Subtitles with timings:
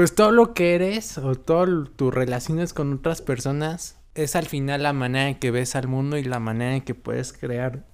[0.00, 4.82] pues todo lo que eres o todas tus relaciones con otras personas es al final
[4.82, 7.84] la manera en que ves al mundo y la manera en que puedes crear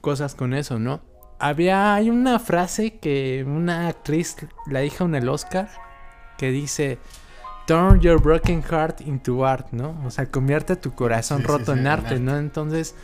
[0.00, 1.00] cosas con eso, ¿no?
[1.40, 4.36] Había, hay una frase que una actriz
[4.68, 5.68] la dijo en el Oscar
[6.38, 7.00] que dice,
[7.66, 10.00] turn your broken heart into art, ¿no?
[10.06, 12.38] O sea, convierte tu corazón roto en arte, ¿no?
[12.38, 12.94] Entonces,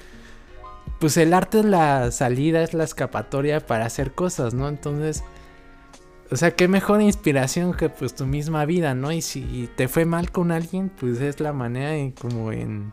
[1.01, 4.69] pues el arte es la salida, es la escapatoria para hacer cosas, ¿no?
[4.69, 5.25] Entonces,
[6.33, 9.13] o sea, qué mejor inspiración que pues tu misma vida, ¿no?
[9.13, 12.93] Y si te fue mal con alguien, pues es la manera en como en...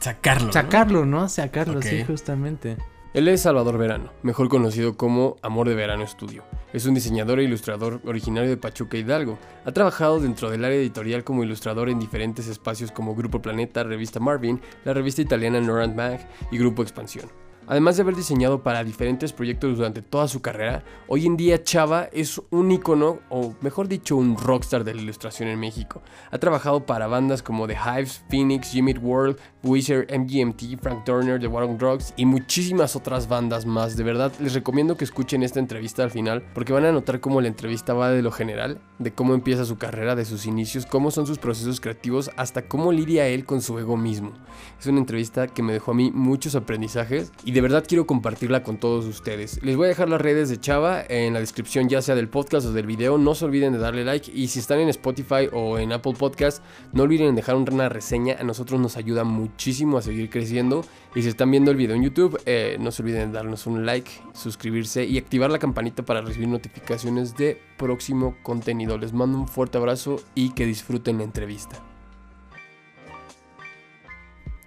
[0.00, 0.50] Sacarlo.
[0.50, 1.28] Sacarlo, ¿no?
[1.28, 2.78] Sacarlo, sí, justamente.
[3.12, 6.42] Él es Salvador Verano, mejor conocido como Amor de Verano Estudio.
[6.72, 9.38] Es un diseñador e ilustrador originario de Pachuca Hidalgo.
[9.66, 14.20] Ha trabajado dentro del área editorial como ilustrador en diferentes espacios como Grupo Planeta, Revista
[14.20, 17.28] Marvin, la revista italiana Norand Mag y Grupo Expansión.
[17.66, 22.08] Además de haber diseñado para diferentes proyectos durante toda su carrera, hoy en día Chava
[22.12, 26.02] es un icono, o mejor dicho, un rockstar de la ilustración en México.
[26.30, 31.46] Ha trabajado para bandas como The Hives, Phoenix, Jimmy World, Wizard, MGMT, Frank Turner, The
[31.46, 33.96] War on Drugs y muchísimas otras bandas más.
[33.96, 37.40] De verdad, les recomiendo que escuchen esta entrevista al final porque van a notar cómo
[37.40, 41.10] la entrevista va de lo general, de cómo empieza su carrera, de sus inicios, cómo
[41.10, 44.32] son sus procesos creativos, hasta cómo lidia él con su ego mismo.
[44.78, 48.64] Es una entrevista que me dejó a mí muchos aprendizajes y de verdad quiero compartirla
[48.64, 49.62] con todos ustedes.
[49.62, 52.66] Les voy a dejar las redes de Chava en la descripción ya sea del podcast
[52.66, 53.16] o del video.
[53.16, 56.64] No se olviden de darle like y si están en Spotify o en Apple Podcast,
[56.92, 58.36] no olviden dejar una reseña.
[58.40, 60.84] A nosotros nos ayuda muchísimo a seguir creciendo.
[61.14, 63.86] Y si están viendo el video en YouTube, eh, no se olviden de darnos un
[63.86, 68.98] like, suscribirse y activar la campanita para recibir notificaciones de próximo contenido.
[68.98, 71.80] Les mando un fuerte abrazo y que disfruten la entrevista.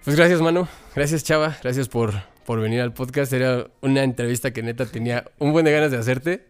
[0.05, 0.69] Pues gracias, mano.
[0.95, 1.57] Gracias, Chava.
[1.61, 3.33] Gracias por por venir al podcast.
[3.33, 6.47] Era una entrevista que neta tenía un buen de ganas de hacerte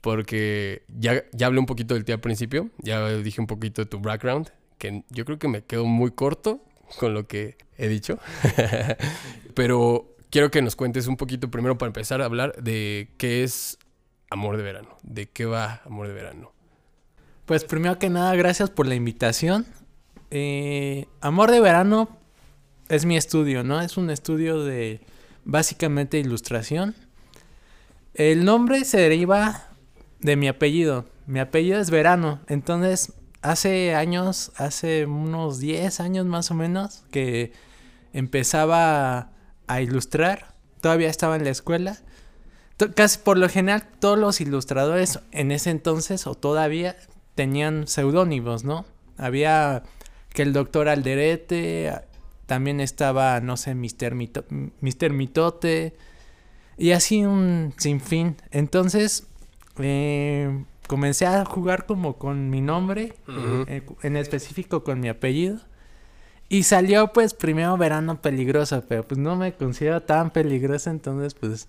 [0.00, 3.86] porque ya, ya hablé un poquito del tío al principio, ya dije un poquito de
[3.86, 6.62] tu background, que yo creo que me quedo muy corto
[7.00, 8.20] con lo que he dicho,
[9.54, 13.76] pero quiero que nos cuentes un poquito primero para empezar a hablar de qué es
[14.30, 16.52] Amor de Verano, de qué va Amor de Verano.
[17.44, 19.66] Pues primero que nada, gracias por la invitación.
[20.30, 22.08] Eh, Amor de Verano
[22.88, 23.80] es mi estudio, ¿no?
[23.80, 25.00] Es un estudio de
[25.44, 26.94] básicamente ilustración.
[28.14, 29.68] El nombre se deriva
[30.20, 31.06] de mi apellido.
[31.26, 32.40] Mi apellido es Verano.
[32.48, 33.12] Entonces,
[33.42, 37.52] hace años, hace unos 10 años más o menos, que
[38.12, 39.30] empezaba
[39.66, 40.54] a ilustrar.
[40.80, 41.98] Todavía estaba en la escuela.
[42.94, 46.96] Casi por lo general, todos los ilustradores en ese entonces o todavía
[47.34, 48.86] tenían seudónimos, ¿no?
[49.18, 49.82] Había
[50.32, 51.92] que el doctor Alderete,
[52.50, 55.12] también estaba, no sé, Mr.
[55.12, 55.94] Mitote.
[56.76, 58.38] Y así un sinfín.
[58.50, 59.28] Entonces,
[59.78, 63.14] eh, comencé a jugar como con mi nombre,
[63.68, 65.60] eh, en específico con mi apellido.
[66.48, 71.68] Y salió pues primero verano peligroso, pero pues no me considero tan peligroso, entonces pues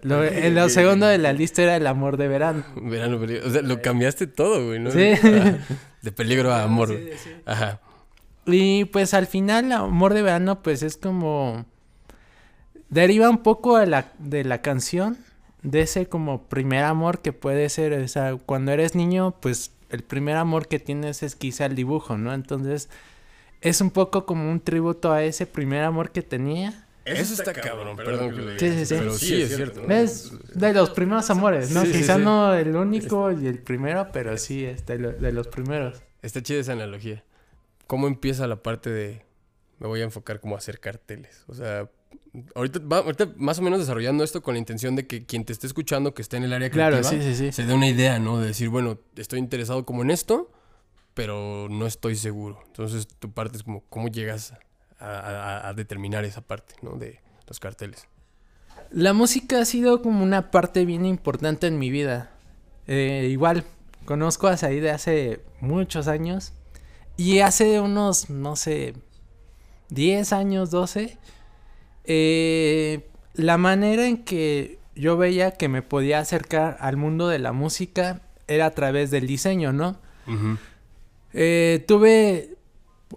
[0.00, 2.64] lo, lo segundo de la lista era el amor de verano.
[2.76, 3.50] Verano peligroso.
[3.50, 4.92] O sea, lo cambiaste todo, güey, ¿no?
[4.92, 4.98] Sí.
[6.00, 6.98] de peligro a amor.
[7.44, 7.82] Ajá.
[8.46, 11.64] Y pues al final, Amor de Verano, pues es como.
[12.88, 15.16] Deriva un poco de la, de la canción,
[15.62, 20.02] de ese como primer amor que puede ser, o sea, cuando eres niño, pues el
[20.02, 22.34] primer amor que tienes es quizá el dibujo, ¿no?
[22.34, 22.90] Entonces,
[23.62, 26.86] es un poco como un tributo a ese primer amor que tenía.
[27.04, 28.94] Eso está cabrón, perdón que lo Sí, sí, sí.
[28.98, 29.88] Pero sí, es cierto.
[29.88, 31.82] Es de los primeros amores, ¿no?
[31.84, 36.02] Quizá no el único y el primero, pero sí es de, de los primeros.
[36.20, 37.24] Está chida esa analogía.
[37.86, 39.24] ¿Cómo empieza la parte de...
[39.78, 41.44] Me voy a enfocar como a hacer carteles?
[41.48, 41.88] O sea,
[42.54, 42.80] ahorita,
[43.36, 46.22] más o menos desarrollando esto con la intención de que quien te esté escuchando, que
[46.22, 48.40] esté en el área creativa, se dé una idea, ¿no?
[48.40, 50.50] De decir, bueno, estoy interesado como en esto,
[51.14, 52.60] pero no estoy seguro.
[52.66, 54.54] Entonces tu parte es como, ¿cómo llegas
[54.98, 56.92] a, determinar esa parte, ¿no?
[56.92, 58.06] De los carteles.
[58.90, 62.30] La música ha sido como una parte bien importante en mi vida.
[62.86, 63.64] Eh, igual,
[64.04, 66.52] conozco a Said de hace muchos años.
[67.16, 68.94] Y hace unos, no sé,
[69.90, 71.18] 10 años, 12,
[72.04, 77.52] eh, la manera en que yo veía que me podía acercar al mundo de la
[77.52, 79.96] música era a través del diseño, ¿no?
[81.32, 82.56] Eh, tuve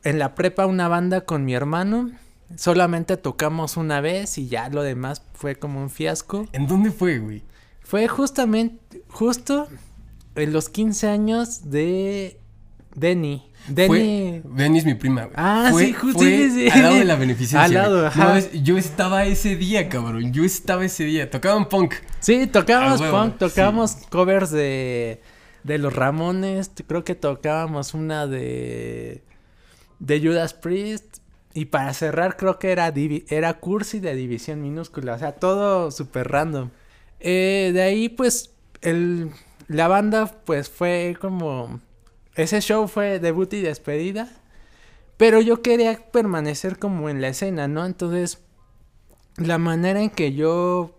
[0.03, 2.11] en la prepa una banda con mi hermano.
[2.55, 6.47] Solamente tocamos una vez y ya lo demás fue como un fiasco.
[6.53, 7.43] ¿En dónde fue, güey?
[7.81, 9.67] Fue justamente, justo
[10.35, 12.39] en los 15 años de
[12.95, 13.51] Denny.
[13.67, 14.41] Denny.
[14.43, 17.63] Denny es mi prima, Ah, sí, justo sí, Al lado de la beneficencia.
[17.63, 18.39] Al lado, ajá.
[18.51, 20.31] yo estaba ese día, cabrón.
[20.31, 21.29] Yo estaba ese día.
[21.29, 21.95] Tocaban punk.
[22.19, 25.21] Sí, tocábamos punk, tocábamos covers de.
[25.63, 29.23] de los Ramones, creo que tocábamos una de
[29.99, 31.17] de Judas Priest
[31.53, 32.93] y para cerrar creo que era
[33.29, 36.69] era Cursi de División Minúscula, o sea, todo súper random.
[37.19, 38.51] Eh, de ahí pues
[38.81, 39.31] el
[39.67, 41.79] la banda pues fue como
[42.35, 44.29] ese show fue debut y despedida,
[45.17, 47.85] pero yo quería permanecer como en la escena, ¿no?
[47.85, 48.39] Entonces
[49.37, 50.95] la manera en que yo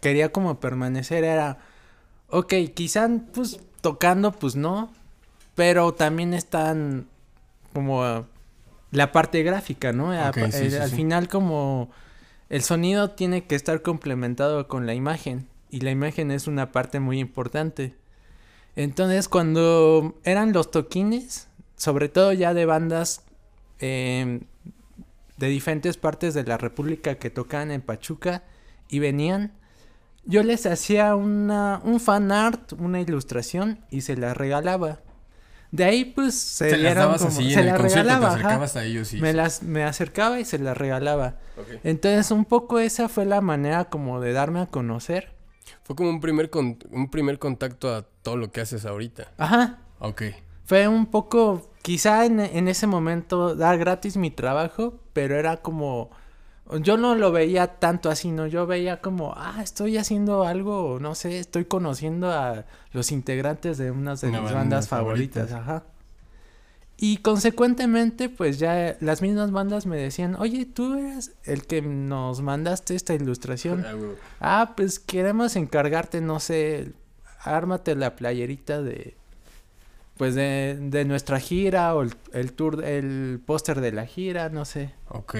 [0.00, 1.58] quería como permanecer era,
[2.28, 4.92] ok, quizá pues tocando pues no,
[5.54, 7.06] pero también están
[7.72, 8.26] como
[8.90, 10.10] la parte gráfica, ¿no?
[10.10, 11.90] al final como
[12.48, 17.00] el sonido tiene que estar complementado con la imagen y la imagen es una parte
[17.00, 17.94] muy importante.
[18.76, 23.22] Entonces cuando eran los toquines, sobre todo ya de bandas
[23.78, 24.40] em,
[25.36, 28.44] de diferentes partes de la República que tocaban en Pachuca
[28.88, 29.52] y venían,
[30.24, 35.00] yo les hacía una, un fan art, una ilustración y se la regalaba.
[35.72, 39.84] De ahí pues se, se dieron como, se las regalaba, a ellos me las me
[39.84, 41.36] acercaba y se las regalaba.
[41.82, 45.31] Entonces un poco esa fue la manera como de darme a conocer.
[45.84, 49.32] Fue como un primer un primer contacto a todo lo que haces ahorita.
[49.38, 49.78] Ajá.
[49.98, 50.22] Ok.
[50.64, 56.10] Fue un poco quizá en, en ese momento dar gratis mi trabajo, pero era como
[56.80, 58.46] yo no lo veía tanto así, ¿no?
[58.46, 63.90] Yo veía como, ah, estoy haciendo algo, no sé, estoy conociendo a los integrantes de
[63.90, 65.84] unas de mis bandas favoritas, ajá.
[67.04, 72.42] Y consecuentemente, pues ya las mismas bandas me decían, oye, tú eres el que nos
[72.42, 73.84] mandaste esta ilustración.
[74.40, 76.92] ah, pues queremos encargarte, no sé,
[77.40, 79.16] ármate la playerita de,
[80.16, 84.64] pues de, de nuestra gira o el, el tour, el póster de la gira, no
[84.64, 84.94] sé.
[85.08, 85.34] Ok.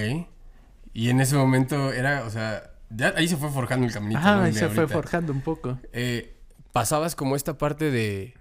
[0.91, 4.19] Y en ese momento era, o sea, ya ahí se fue forjando el caminito.
[4.19, 5.79] Ajá, ahí se fue forjando un poco.
[5.93, 6.35] Eh,
[6.73, 8.33] pasabas como esta parte de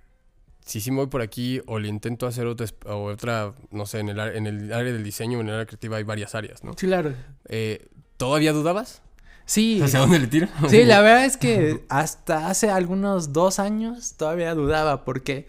[0.64, 4.00] si sí me voy por aquí o le intento hacer otra, o otra no sé,
[4.00, 6.62] en el, en el área del diseño o en el área creativa hay varias áreas,
[6.64, 6.74] ¿no?
[6.74, 7.14] Claro.
[7.48, 9.02] Eh, ¿Todavía dudabas?
[9.44, 9.80] Sí.
[9.82, 10.48] ¿Hacia dónde le tiro?
[10.68, 15.46] Sí, la verdad es que hasta hace algunos dos años todavía dudaba porque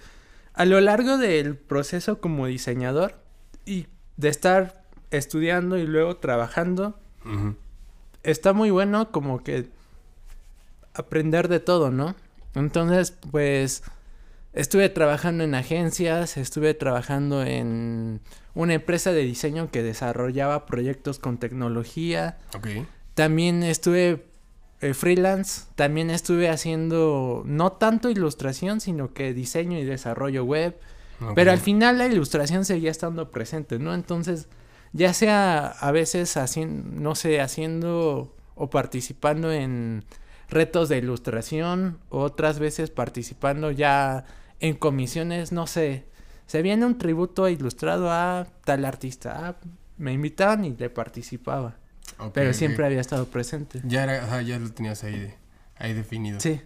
[0.53, 3.15] a lo largo del proceso como diseñador
[3.65, 3.87] y
[4.17, 6.99] de estar estudiando y luego trabajando.
[8.23, 9.69] Está muy bueno como que
[10.93, 12.15] aprender de todo, ¿no?
[12.53, 13.83] Entonces, pues
[14.53, 18.21] estuve trabajando en agencias, estuve trabajando en
[18.53, 22.37] una empresa de diseño que desarrollaba proyectos con tecnología.
[23.15, 24.25] También estuve
[24.81, 30.77] eh, freelance, también estuve haciendo no tanto ilustración, sino que diseño y desarrollo web.
[31.35, 33.93] Pero al final la ilustración seguía estando presente, ¿no?
[33.93, 34.49] Entonces,
[34.91, 40.03] ya sea a veces haciendo, no sé, haciendo o participando en
[40.49, 44.25] retos de ilustración, otras veces participando ya
[44.63, 46.05] en comisiones, no sé,
[46.47, 49.55] se viene un tributo ilustrado a tal artista, ah,
[49.97, 51.75] me invitaban y le participaba.
[52.33, 53.81] pero siempre había estado presente.
[53.83, 55.33] Ya era, ya lo tenías ahí,
[55.75, 56.39] ahí definido.
[56.39, 56.61] Sí.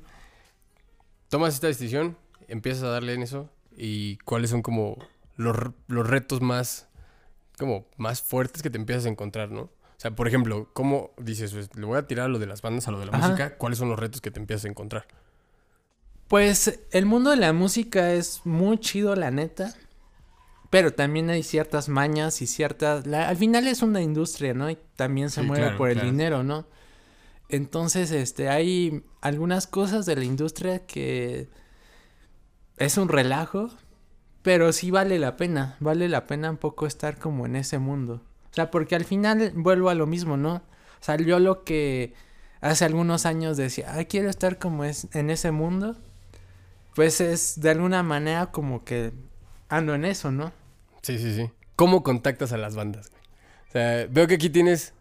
[1.30, 2.16] Tomas esta decisión,
[2.48, 4.98] empiezas a darle en eso y cuáles son como
[5.36, 5.56] los,
[5.88, 6.88] los retos más
[7.58, 9.62] como más fuertes que te empiezas a encontrar, ¿no?
[9.62, 12.62] O sea, por ejemplo, ¿cómo dices, pues, le voy a tirar a lo de las
[12.62, 13.58] bandas, a lo de la música?
[13.58, 15.08] ¿Cuáles son los retos que te empiezas a encontrar?
[16.28, 19.74] Pues el mundo de la música es muy chido, la neta.
[20.70, 23.08] Pero también hay ciertas mañas y ciertas...
[23.08, 24.70] al final es una industria, ¿no?
[24.70, 26.66] Y también se mueve por el dinero, ¿no?
[27.50, 31.48] Entonces, este, hay algunas cosas de la industria que
[32.76, 33.70] es un relajo,
[34.42, 38.22] pero sí vale la pena, vale la pena un poco estar como en ese mundo.
[38.52, 40.62] O sea, porque al final vuelvo a lo mismo, ¿no?
[41.00, 42.14] Salió lo que
[42.60, 45.96] hace algunos años decía, ay, quiero estar como es en ese mundo.
[46.98, 49.12] Pues es de alguna manera como que
[49.70, 50.52] ando en eso, ¿no?
[51.04, 51.48] Sí, sí, sí.
[51.76, 53.12] ¿Cómo contactas a las bandas?
[53.70, 54.96] O sea, veo que aquí tienes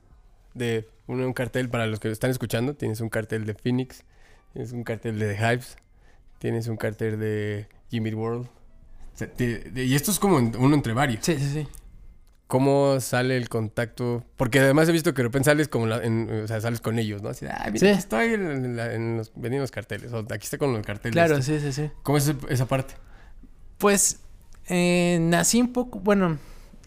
[0.53, 4.05] de un, cartel para los que están escuchando, tienes un cartel de Phoenix,
[4.53, 5.79] tienes un cartel de The Hives,
[6.39, 8.47] tienes un cartel de Jimmy World,
[9.79, 11.25] y esto es como uno entre varios.
[11.25, 11.69] Sí, sí, sí.
[12.47, 14.25] ¿Cómo sale el contacto?
[14.37, 17.21] Porque además he visto que de repente sales como en, o sea, sales con ellos,
[17.21, 17.31] ¿no?
[17.31, 20.13] Así, ah, mira, estoy en, los, vendiendo los carteles.
[20.13, 21.13] O aquí está con los carteles.
[21.13, 21.91] Claro, sí, sí, sí.
[22.05, 22.95] ¿Cómo es esa parte?
[23.79, 24.21] Pues
[24.69, 26.39] eh, nací un poco, bueno,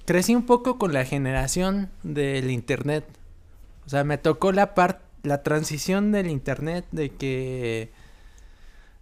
[0.06, 3.06] crecí un poco con la generación del internet.
[3.86, 7.92] O sea, me tocó la parte, la transición del internet de que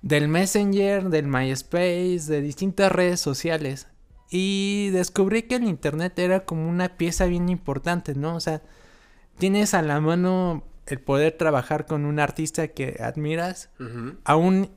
[0.02, 3.88] del Messenger, del MySpace, de distintas redes sociales.
[4.30, 8.36] Y descubrí que el Internet era como una pieza bien importante, ¿no?
[8.36, 8.62] O sea,
[9.38, 13.70] tienes a la mano el poder trabajar con un artista que admiras,
[14.24, 14.70] aún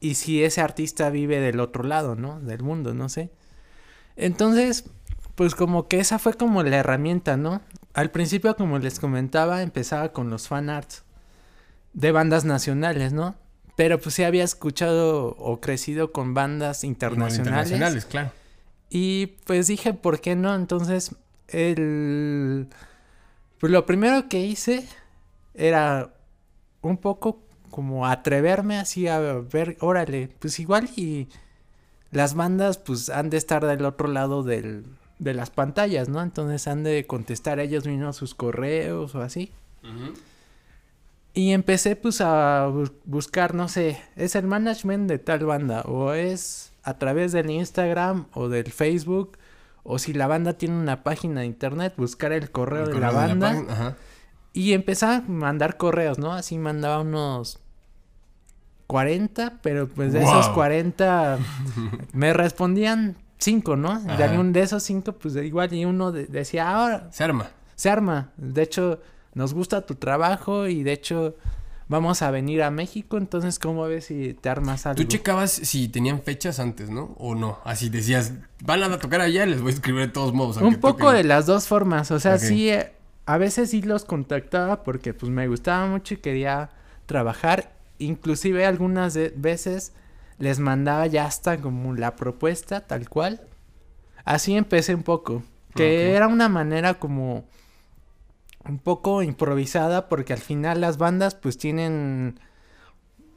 [0.00, 2.40] y si ese artista vive del otro lado, ¿no?
[2.40, 3.30] Del mundo, no sé.
[4.16, 4.84] Entonces,
[5.34, 7.62] pues como que esa fue como la herramienta, ¿no?
[7.94, 11.04] Al principio, como les comentaba, empezaba con los fan arts
[11.92, 13.36] de bandas nacionales, ¿no?
[13.76, 17.38] Pero pues sí había escuchado o crecido con bandas internacionales.
[17.38, 18.32] Internacionales, claro.
[18.90, 20.54] Y pues dije, ¿por qué no?
[20.54, 21.14] Entonces,
[21.48, 22.68] el...
[23.58, 24.86] Pues lo primero que hice
[25.54, 26.14] era
[26.80, 31.28] un poco como atreverme así a ver, órale, pues igual y
[32.10, 34.84] las bandas pues han de estar del otro lado del,
[35.18, 36.22] de las pantallas, ¿no?
[36.22, 39.52] Entonces han de contestar ellos mismos sus correos o así.
[41.34, 42.70] Y empecé pues a
[43.04, 48.26] buscar, no sé, es el management de tal banda o es a través del Instagram
[48.32, 49.38] o del Facebook
[49.82, 53.96] o si la banda tiene una página de internet, buscar el correo, de la banda.
[54.52, 56.32] y empezaba a mandar correos, ¿no?
[56.32, 57.58] Así mandaba unos
[58.86, 61.38] 40, pero pues de esos 40
[62.12, 64.00] me respondían 5, ¿no?
[64.00, 67.08] De algún de esos 5, pues igual y uno decía, ahora...
[67.12, 67.50] Se arma.
[67.74, 68.32] Se arma.
[68.36, 69.00] De hecho,
[69.34, 71.36] nos gusta tu trabajo y de hecho
[71.88, 74.96] vamos a venir a México, entonces ¿cómo ves si te armas algo?
[74.96, 77.14] Tú checabas si tenían fechas antes, ¿no?
[77.18, 80.58] O no, así decías, van a tocar allá, les voy a escribir de todos modos.
[80.58, 82.92] Un poco de las dos formas, o sea, sí, eh,
[83.26, 86.70] a veces sí los contactaba porque pues me gustaba mucho y quería
[87.06, 89.92] trabajar, inclusive algunas veces
[90.38, 93.40] les mandaba ya hasta como la propuesta tal cual.
[94.24, 95.42] Así empecé un poco,
[95.74, 97.44] que era una manera como
[98.68, 102.38] un poco improvisada porque al final las bandas pues tienen...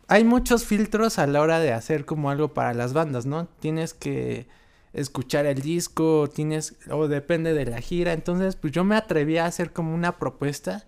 [0.07, 3.47] Hay muchos filtros a la hora de hacer como algo para las bandas, ¿no?
[3.59, 4.47] Tienes que
[4.93, 6.75] escuchar el disco, tienes...
[6.89, 10.85] o depende de la gira, entonces pues yo me atreví a hacer como una propuesta.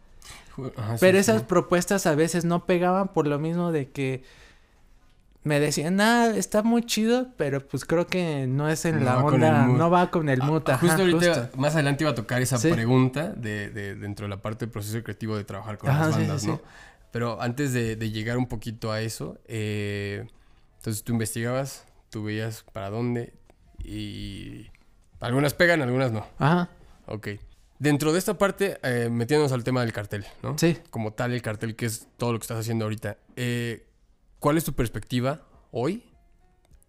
[1.00, 4.24] pero esas propuestas a veces no pegaban por lo mismo de que
[5.44, 9.68] me decían, ah, está muy chido, pero pues creo que no es en la onda,
[9.68, 10.64] no va con el mood.
[10.68, 14.42] Ah, justo ahorita, más adelante iba a tocar esa pregunta de, de, dentro de la
[14.42, 16.62] parte del proceso creativo de trabajar con las bandas, ¿no?
[17.12, 20.26] Pero antes de, llegar un poquito a eso, eh,
[20.78, 23.34] entonces tú investigabas, tú veías para dónde
[23.84, 24.68] y
[25.20, 26.26] algunas pegan, algunas no.
[26.40, 26.70] Ajá.
[27.06, 27.28] Ok.
[27.80, 30.58] Dentro de esta parte, eh, metiéndonos al tema del cartel, ¿no?
[30.58, 30.78] Sí.
[30.90, 33.18] Como tal, el cartel, que es todo lo que estás haciendo ahorita.
[33.36, 33.86] Eh,
[34.44, 35.40] ¿Cuál es tu perspectiva
[35.72, 36.04] hoy?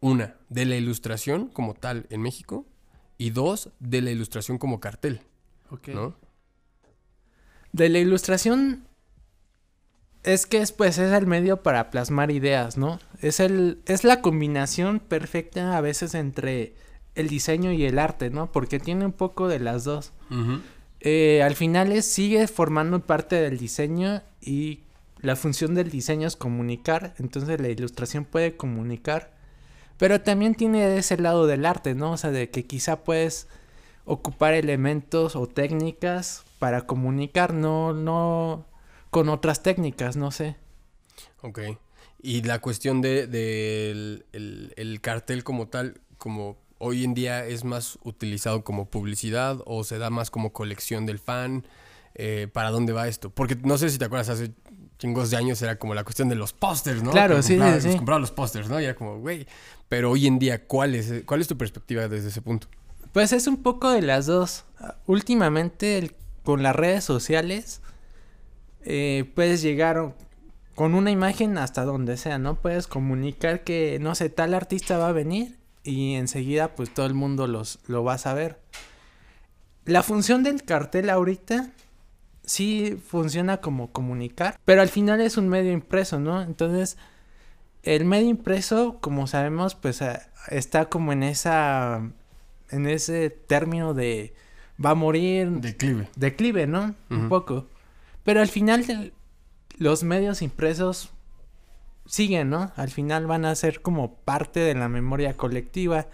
[0.01, 2.67] Una, de la ilustración como tal en México.
[3.17, 5.21] Y dos, de la ilustración como cartel.
[5.71, 6.17] Ok.
[7.71, 8.89] De la ilustración
[10.25, 12.99] es que es, pues, es el medio para plasmar ideas, ¿no?
[13.21, 16.75] Es, el, es la combinación perfecta a veces entre
[17.15, 18.51] el diseño y el arte, ¿no?
[18.51, 20.13] Porque tiene un poco de las dos.
[20.99, 24.81] Eh, al final es, sigue formando parte del diseño y
[25.25, 29.33] la función del diseño es comunicar, entonces la ilustración puede comunicar,
[29.97, 32.13] pero también tiene ese lado del arte, ¿no?
[32.13, 33.49] O sea, de que quizá puedes
[34.05, 38.67] ocupar elementos o técnicas para comunicar, no, no
[39.11, 40.57] con otras técnicas, no sé.
[41.41, 41.61] Ok.
[42.21, 43.23] Y la cuestión de,
[44.33, 49.99] el, cartel como tal, como hoy en día es más utilizado como publicidad o se
[49.99, 51.67] da más como colección del fan,
[52.15, 53.31] eh, ¿para dónde va esto?
[53.31, 54.53] Porque no sé si te acuerdas, hace
[54.99, 57.11] chingos de años era como la cuestión de los pósters, ¿no?
[57.11, 57.97] Claro, sí, sí.
[57.97, 58.81] compraba los pósters, ¿no?
[58.81, 59.47] Y era como, güey.
[59.89, 62.69] Pero hoy en día, ¿cuál es, ¿cuál es tu perspectiva desde ese punto?
[63.13, 64.65] Pues es un poco de las dos.
[65.07, 67.81] Últimamente, con las redes sociales,
[68.83, 70.15] eh, puedes llegar
[70.75, 72.57] con una imagen hasta donde sea, ¿no?
[72.57, 77.15] Puedes comunicar que, no sé, tal artista va a venir y enseguida, pues todo el
[77.15, 78.61] mundo los, lo va a saber.
[79.85, 81.71] La función del cartel ahorita
[82.45, 86.43] sí funciona como comunicar, pero al final es un medio impreso, ¿no?
[86.43, 86.97] Entonces,
[87.83, 92.11] el medio impreso, como sabemos, pues eh, está como en esa,
[92.71, 94.35] en ese término de
[94.83, 95.49] va a morir.
[95.51, 96.09] Declive.
[96.17, 96.95] Declive, ¿no?
[97.11, 97.69] Un poco.
[98.25, 99.13] Pero al final
[99.77, 101.11] los medios impresos
[102.07, 102.73] siguen, ¿no?
[102.77, 106.07] Al final van a ser como parte de la memoria colectiva.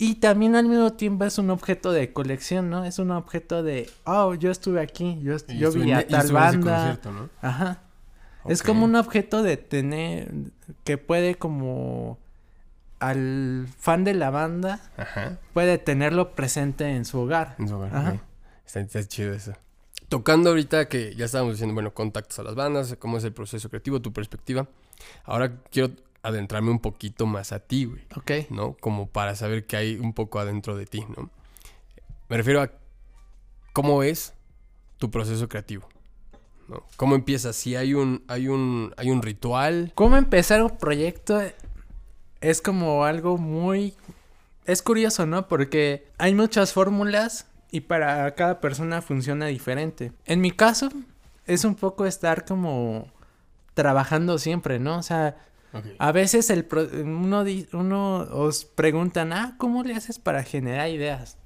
[0.00, 2.84] Y también al mismo tiempo es un objeto de colección, ¿no?
[2.84, 6.98] Es un objeto de, oh, yo estuve aquí, yo, yo vi a tal banda.
[7.04, 7.28] ¿no?
[7.42, 7.80] Ajá.
[8.46, 10.32] Es como un objeto de tener,
[10.84, 12.18] que puede como
[13.00, 15.38] al fan de la banda, Ajá.
[15.52, 17.56] puede tenerlo presente en su hogar.
[17.58, 18.22] En su hogar, Ajá.
[18.64, 19.52] Está, está, chido eso.
[20.08, 23.68] Tocando ahorita que ya estábamos diciendo, bueno, contactos a las bandas, cómo es el proceso
[23.68, 24.68] creativo, tu perspectiva.
[25.24, 25.90] Ahora quiero
[26.22, 28.02] adentrarme un poquito más a ti, güey.
[28.16, 28.50] Ok.
[28.50, 28.74] ¿No?
[28.74, 31.30] Como para saber qué hay un poco adentro de ti, ¿no?
[32.28, 32.70] Me refiero a
[33.72, 34.34] cómo es
[34.98, 35.88] tu proceso creativo.
[36.68, 36.84] ¿no?
[36.96, 37.56] ¿Cómo empiezas?
[37.56, 39.92] Si hay un, hay un, hay un ritual.
[39.94, 41.40] ¿Cómo empezar un proyecto?
[42.40, 43.94] es como algo muy...
[44.64, 45.48] Es curioso, ¿no?
[45.48, 50.12] Porque hay muchas fórmulas y para cada persona funciona diferente.
[50.26, 50.90] En mi caso,
[51.46, 53.10] es un poco estar como
[53.72, 54.98] trabajando siempre, ¿no?
[54.98, 55.36] O sea,
[55.98, 56.66] a veces el
[57.04, 61.38] uno, uno os preguntan, ah, ¿cómo le haces para generar ideas?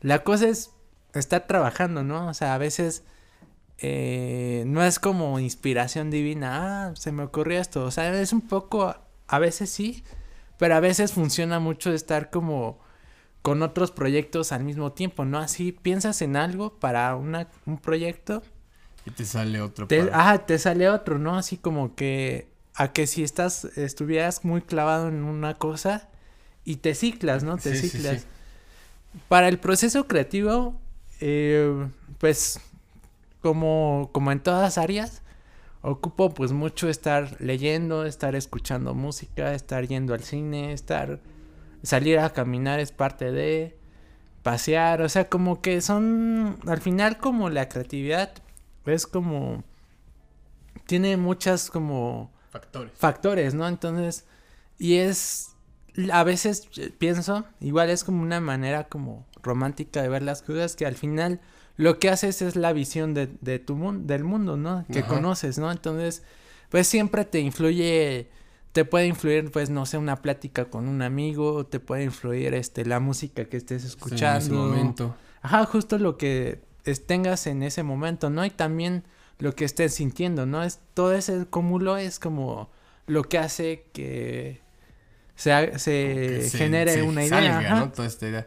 [0.00, 0.70] La cosa es
[1.14, 2.28] estar trabajando, ¿no?
[2.28, 3.04] O sea, a veces
[3.78, 7.84] eh, no es como inspiración divina, ah, se me ocurrió esto.
[7.84, 8.94] O sea, es un poco,
[9.26, 10.04] a veces sí,
[10.58, 12.78] pero a veces funciona mucho estar como
[13.42, 15.38] con otros proyectos al mismo tiempo, ¿no?
[15.38, 18.42] Así piensas en algo para una, un proyecto.
[19.06, 19.86] Y te sale otro.
[19.86, 21.36] Te, Ajá, te sale otro, ¿no?
[21.36, 26.08] Así como que a que si estás, estuvieras muy clavado en una cosa
[26.64, 27.56] y te ciclas, ¿no?
[27.58, 28.26] Te ciclas.
[29.28, 30.80] Para el proceso creativo,
[31.20, 32.60] eh, pues
[33.42, 35.22] como, como en todas áreas,
[35.82, 41.20] ocupo pues mucho estar leyendo, estar escuchando música, estar yendo al cine, estar
[41.82, 43.76] salir a caminar es parte de
[44.42, 48.32] pasear, o sea, como que son al final como la creatividad
[48.86, 49.62] es como
[50.86, 52.92] tiene muchas como factores.
[52.96, 53.66] Factores, ¿no?
[53.66, 54.24] Entonces,
[54.78, 55.48] y es
[56.12, 60.86] a veces pienso, igual es como una manera como romántica de ver las cosas que
[60.86, 61.40] al final
[61.76, 64.84] lo que haces es la visión de, de tu mundo, del mundo, ¿no?
[64.92, 65.72] Que conoces, ¿no?
[65.72, 66.22] Entonces,
[66.68, 68.30] pues siempre te influye
[68.72, 72.84] te puede influir, pues, no sé, una plática con un amigo, te puede influir, este,
[72.84, 74.36] la música que estés escuchando.
[74.36, 75.16] en ese momento.
[75.42, 76.62] Ajá, justo lo que
[77.06, 78.44] tengas en ese momento, ¿no?
[78.44, 79.04] Y también
[79.40, 80.62] lo que estés sintiendo, ¿no?
[80.62, 82.70] Es, todo ese cúmulo es como
[83.06, 84.60] lo que hace que
[85.34, 87.74] se, se, genere una idea.
[87.74, 87.90] ¿no?
[87.90, 88.46] Toda esta idea.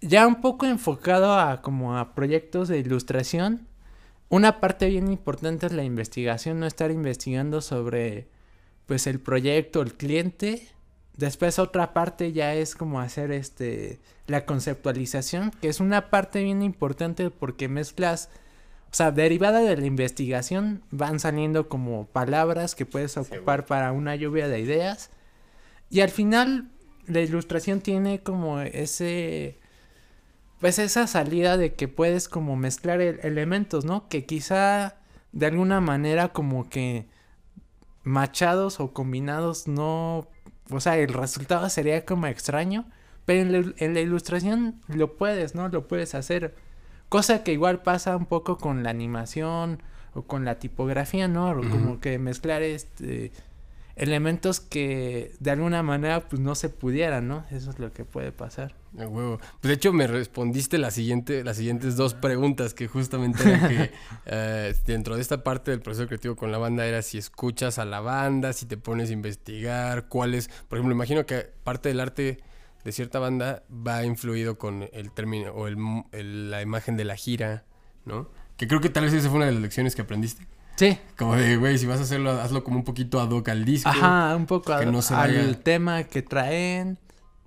[0.00, 3.68] Ya un poco enfocado a como a proyectos de ilustración,
[4.28, 8.28] una parte bien importante es la investigación, no estar investigando sobre
[8.86, 10.68] pues el proyecto, el cliente.
[11.16, 16.62] Después otra parte ya es como hacer este la conceptualización, que es una parte bien
[16.62, 18.30] importante porque mezclas,
[18.92, 24.16] o sea, derivada de la investigación van saliendo como palabras que puedes ocupar para una
[24.16, 25.10] lluvia de ideas.
[25.88, 26.70] Y al final
[27.06, 29.58] la ilustración tiene como ese
[30.60, 34.08] pues esa salida de que puedes como mezclar elementos, ¿no?
[34.08, 34.96] Que quizá
[35.32, 37.08] de alguna manera como que
[38.04, 40.28] machados o combinados no,
[40.70, 42.86] o sea, el resultado sería como extraño,
[43.24, 43.40] pero
[43.76, 45.68] en la, ilustración lo puedes, ¿no?
[45.68, 46.54] Lo puedes hacer.
[47.12, 49.82] Cosa que igual pasa un poco con la animación
[50.14, 51.54] o con la tipografía, ¿no?
[51.68, 53.32] Como que mezclar este
[53.96, 57.44] elementos que de alguna manera pues no se pudieran, ¿no?
[57.50, 58.74] Eso es lo que puede pasar.
[58.94, 59.36] Huevo.
[59.60, 63.90] Pues de hecho me respondiste la siguiente, las siguientes dos preguntas que justamente eran que
[64.24, 67.84] eh, dentro de esta parte del proceso creativo con la banda era si escuchas a
[67.84, 72.38] la banda, si te pones a investigar, cuáles, por ejemplo, imagino que parte del arte
[72.84, 77.64] de cierta banda va influido con el término o el, la imagen de la gira,
[78.04, 78.28] ¿no?
[78.56, 80.46] Que creo que tal vez esa fue una de las lecciones que aprendiste.
[80.76, 80.98] Sí.
[81.16, 83.88] Como de, güey, si vas a hacerlo, hazlo como un poquito ad hoc al disco.
[83.88, 86.98] Ajá, un poco ad hoc al tema que traen,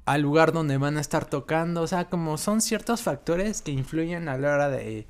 [0.05, 1.81] al lugar donde van a estar tocando.
[1.81, 5.07] O sea, como son ciertos factores que influyen a la hora de.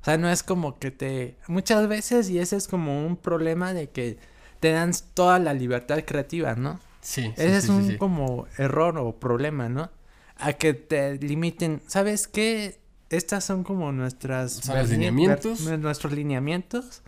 [0.00, 1.36] O sea, no es como que te.
[1.48, 4.18] Muchas veces, y ese es como un problema de que
[4.60, 6.80] te dan toda la libertad creativa, ¿no?
[7.00, 7.32] Sí.
[7.36, 9.90] Ese es un como error o problema, ¿no?
[10.36, 11.82] A que te limiten.
[11.86, 12.78] ¿Sabes qué?
[13.10, 14.66] Estas son como nuestras.
[14.66, 15.60] los lineamientos.
[15.60, 17.02] Nuestros lineamientos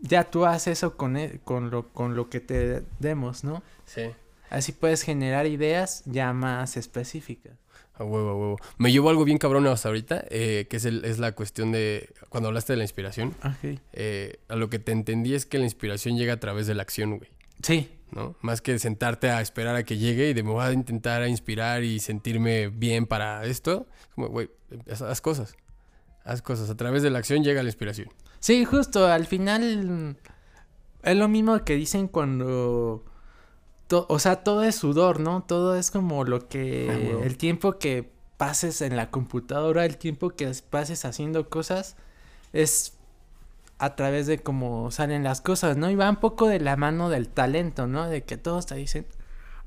[0.00, 3.62] ya tú haces eso con, e, con, lo, con lo que te demos, ¿no?
[3.84, 4.02] Sí.
[4.50, 7.54] Así puedes generar ideas ya más específicas.
[7.94, 8.56] A huevo, a huevo.
[8.76, 12.10] Me llevo algo bien cabrón hasta ahorita, eh, que es, el, es la cuestión de,
[12.28, 13.34] cuando hablaste de la inspiración,
[13.94, 16.82] eh, a lo que te entendí es que la inspiración llega a través de la
[16.82, 17.30] acción, güey.
[17.62, 17.90] Sí.
[18.12, 18.36] ¿No?
[18.40, 21.28] Más que sentarte a esperar a que llegue y de me voy a intentar a
[21.28, 23.86] inspirar y sentirme bien para esto.
[24.14, 24.48] Como, güey,
[24.88, 25.56] haz cosas.
[26.24, 26.70] Haz cosas.
[26.70, 28.08] A través de la acción llega la inspiración.
[28.38, 30.16] Sí, justo, al final
[31.02, 33.04] es lo mismo que dicen cuando...
[33.90, 35.42] o sea, todo es sudor, ¿no?
[35.42, 37.18] Todo es como lo que...
[37.22, 41.96] El tiempo que pases en la computadora, el tiempo que pases haciendo cosas,
[42.52, 42.95] es
[43.78, 45.90] a través de cómo salen las cosas, ¿no?
[45.90, 48.08] Y va un poco de la mano del talento, ¿no?
[48.08, 49.06] De que todos te dicen,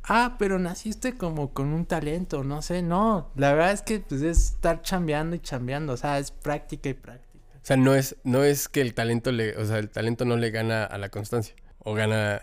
[0.03, 4.21] ah, pero naciste como con un talento, no sé, no, la verdad es que pues
[4.21, 7.29] es estar chambeando y chambeando, o sea, es práctica y práctica.
[7.55, 10.37] O sea, no es, no es que el talento le, o sea, el talento no
[10.37, 11.53] le gana a la constancia.
[11.79, 12.41] O gana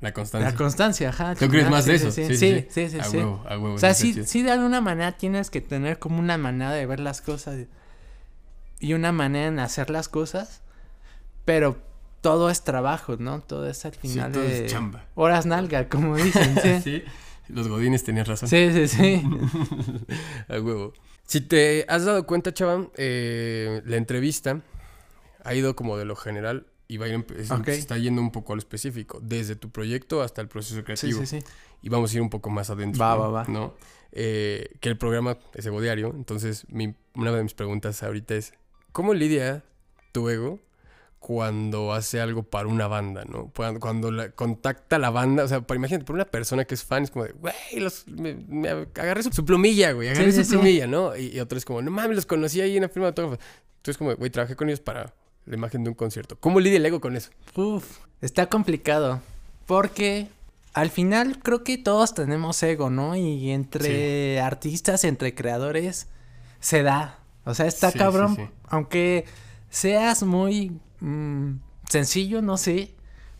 [0.00, 0.50] la constancia.
[0.50, 1.34] La constancia, ajá.
[1.34, 2.12] ¿Tú crees más de eso?
[2.12, 2.88] Sí, sí, sí.
[2.88, 5.98] sí, a Huevo, a huevo, o sea, sí, sí, de alguna manera tienes que tener
[5.98, 7.66] como una manera de ver las cosas
[8.78, 10.62] y una manera en hacer las cosas.
[11.48, 11.78] Pero
[12.20, 13.40] todo es trabajo, ¿no?
[13.40, 15.06] Todo es al Sí, final todo de es chamba.
[15.14, 16.80] horas nalga, como dicen, sí.
[16.82, 17.02] Sí,
[17.48, 18.50] los godines tenías razón.
[18.50, 19.22] Sí, sí, sí.
[20.48, 20.92] A huevo.
[21.26, 24.60] Si te has dado cuenta, chava, eh, la entrevista
[25.42, 28.52] ha ido como de lo general y va a ir, es- está yendo un poco
[28.52, 31.20] a lo específico, desde tu proyecto hasta el proceso Sí, creativo.
[31.20, 31.38] sí, sí.
[31.80, 33.00] Y vamos a ir un poco más adentro.
[33.02, 33.20] Va, ¿no?
[33.20, 33.44] va, va.
[33.48, 33.74] ¿No?
[34.12, 36.12] Eh, que el programa es ego diario.
[36.14, 38.52] Entonces, mi- una de mis preguntas ahorita es:
[38.92, 39.64] ¿cómo lidia
[40.12, 40.60] tu ego
[41.18, 43.52] cuando hace algo para una banda, ¿no?
[43.80, 47.02] Cuando, la, contacta la banda, o sea, para, imagínate, por una persona que es fan,
[47.02, 47.54] es como de, güey,
[48.06, 50.56] me, me agarré su, su plumilla, güey, agarré Sí, su sí, sí.
[50.56, 51.16] plumilla, ¿no?
[51.16, 53.44] Y, y otro es como, no mames, los conocí ahí en la firma de autógrafos.
[53.78, 55.12] Entonces, como, güey, trabajé con ellos para
[55.44, 56.36] la imagen de un concierto.
[56.38, 57.30] ¿Cómo lidia el ego con eso?
[57.54, 59.20] Uf, está complicado.
[59.66, 60.28] Porque
[60.74, 63.16] al final creo que todos tenemos ego, ¿no?
[63.16, 66.06] Y entre artistas, entre creadores,
[66.60, 67.18] se da.
[67.44, 68.50] O sea, está cabrón.
[68.68, 69.24] Aunque
[69.70, 72.94] seas muy mm, sencillo, no sé.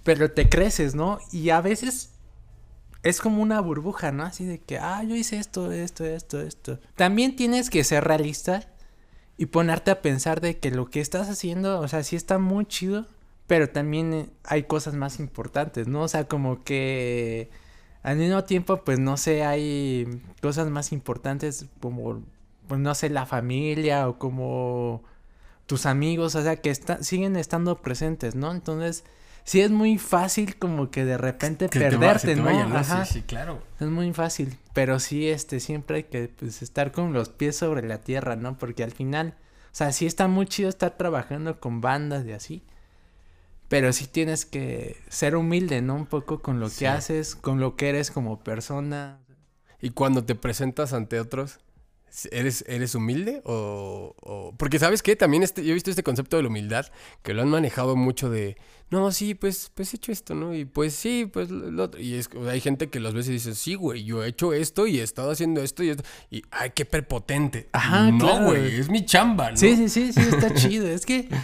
[0.05, 1.19] Pero te creces, ¿no?
[1.33, 2.13] Y a veces
[3.03, 4.25] es como una burbuja, ¿no?
[4.25, 6.79] Así de que, ah, yo hice esto, esto, esto, esto.
[6.95, 8.69] También tienes que ser realista
[9.37, 12.67] y ponerte a pensar de que lo que estás haciendo, o sea, sí está muy
[12.67, 13.07] chido,
[13.47, 16.03] pero también eh, hay cosas más importantes, ¿no?
[16.03, 17.51] O sea, como que
[18.03, 22.23] al mismo tiempo, pues no sé, hay cosas más importantes como,
[22.67, 25.03] pues no sé, la familia o como
[25.69, 28.51] tus amigos, o sea, que está- siguen estando presentes, ¿no?
[28.51, 29.05] Entonces,
[29.45, 32.45] sí es muy fácil como que de repente Que te va- se perderte, te ¿no?
[32.45, 33.05] vaya, Ajá.
[33.05, 33.63] Sí, sí, claro.
[33.79, 37.87] Es muy fácil, pero sí, este, siempre hay que, pues, estar con los pies sobre
[37.87, 38.57] la tierra, ¿no?
[38.59, 39.35] Porque al final,
[39.67, 42.63] o sea, sí está muy chido estar trabajando con bandas y así,
[43.69, 45.95] pero sí tienes que ser humilde, ¿no?
[45.95, 46.81] Un poco con lo Sí.
[46.81, 49.19] que haces, con lo que eres como persona.
[49.83, 51.61] Y cuando te presentas ante otros,
[52.31, 53.43] ¿eres, eres humilde?
[53.45, 56.87] O, o- Porque sabes qué, también este, yo he visto este concepto de la humildad,
[57.23, 58.57] que lo han manejado mucho de,
[58.91, 60.55] no, sí, pues, pues he hecho esto, ¿no?
[60.55, 62.01] Y pues sí, pues lo otro.
[62.01, 64.87] Y es, hay gente que los ves y dice, sí, güey, yo he hecho esto
[64.87, 66.03] y he estado haciendo esto y esto.
[66.31, 67.69] Y, ay, qué prepotente.
[67.73, 68.47] Ajá, no, claro.
[68.47, 69.57] güey, es mi chamba, ¿no?
[69.57, 71.29] Sí, sí, sí, sí, está chido, es que...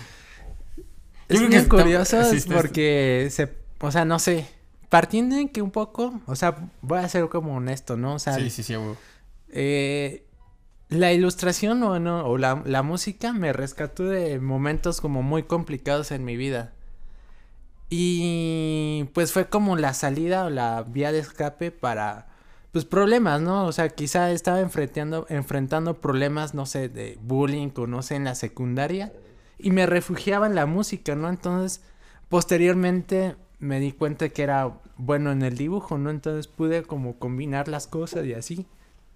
[1.29, 3.49] Es muy que está- curioso está- porque se,
[3.81, 4.47] o sea, no sé,
[4.91, 8.15] partiendo en que un poco, o sea, voy a ser como honesto, ¿no?
[8.15, 8.95] O sea, Sí, sí, sí, güey.
[9.49, 10.25] Eh,
[10.95, 16.11] la ilustración o, no, o la, la música me rescató de momentos como muy complicados
[16.11, 16.73] en mi vida.
[17.91, 22.27] Y pues fue como la salida o la vía de escape para
[22.73, 23.67] pues problemas, ¿no?
[23.67, 28.25] O sea, quizá estaba enfrentando, enfrentando problemas, no sé, de bullying o no sé, en
[28.25, 29.13] la secundaria.
[29.59, 31.29] Y me refugiaba en la música, ¿no?
[31.29, 31.83] Entonces,
[32.29, 36.11] posteriormente me di cuenta que era bueno en el dibujo, ¿no?
[36.11, 38.67] Entonces pude como combinar las cosas y así.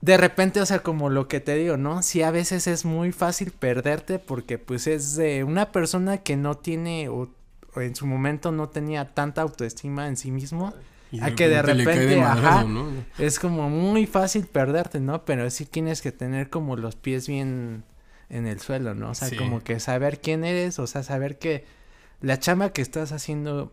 [0.01, 2.03] De repente, o sea, como lo que te digo, ¿no?
[2.03, 6.57] Sí, a veces es muy fácil perderte porque pues es de una persona que no
[6.57, 7.29] tiene o,
[7.75, 10.73] o en su momento no tenía tanta autoestima en sí mismo.
[11.11, 12.65] Y A que de repente, ajá.
[12.65, 12.87] ¿no?
[13.19, 15.25] Es como muy fácil perderte, ¿no?
[15.25, 17.83] Pero sí tienes que tener como los pies bien
[18.29, 19.11] en el suelo, ¿no?
[19.11, 19.37] O sea, Sí.
[19.37, 21.65] como que saber quién eres, o sea, saber que
[22.21, 23.73] la chamba que estás haciendo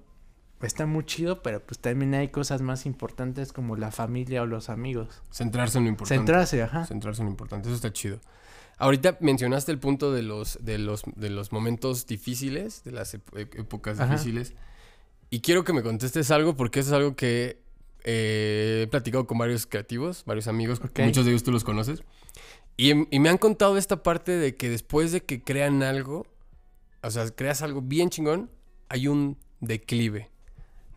[0.66, 4.70] está muy chido, pero pues también hay cosas más importantes como la familia o los
[4.70, 5.22] amigos.
[5.32, 6.18] Centrarse en lo importante.
[6.20, 6.86] Centrarse, ajá.
[6.86, 8.20] Centrarse en lo importante, eso está chido.
[8.78, 13.58] Ahorita mencionaste el punto de los, de los, de los momentos difíciles, de las ep-
[13.58, 14.12] épocas Ajá.
[14.14, 14.54] difíciles.
[15.30, 17.62] Y quiero que me contestes algo porque eso es algo que
[18.04, 21.00] eh, he platicado con varios creativos, varios amigos, Ok.
[21.00, 22.04] muchos de ellos tú los conoces.
[22.78, 26.28] Y, y me han contado esta parte de que después de que crean algo,
[27.02, 28.52] o sea, creas algo bien chingón,
[28.90, 30.30] hay un declive,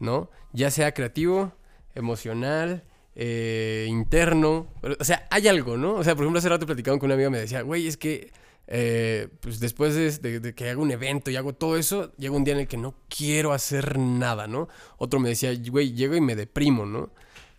[0.01, 0.31] ¿no?
[0.53, 1.53] Ya sea creativo,
[1.95, 2.85] emocional,
[3.17, 5.95] eh, interno, pero, o sea, hay algo, ¿no?
[5.95, 8.31] O sea, por ejemplo, hace rato platicaba con una amiga me decía, güey, es que
[8.71, 12.37] eh, pues después de, de- de que hago un evento y hago todo eso, llega
[12.37, 14.69] un día en el que no quiero hacer nada, ¿no?
[14.99, 17.11] Otro me decía, güey, llego y me deprimo, ¿no?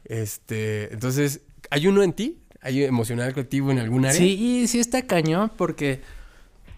[0.06, 2.38] Este, entonces, ¿hay uno en ti?
[2.62, 4.17] ¿Hay emocional, creativo en algún área?
[4.17, 6.02] Sí, y sí está cañón porque,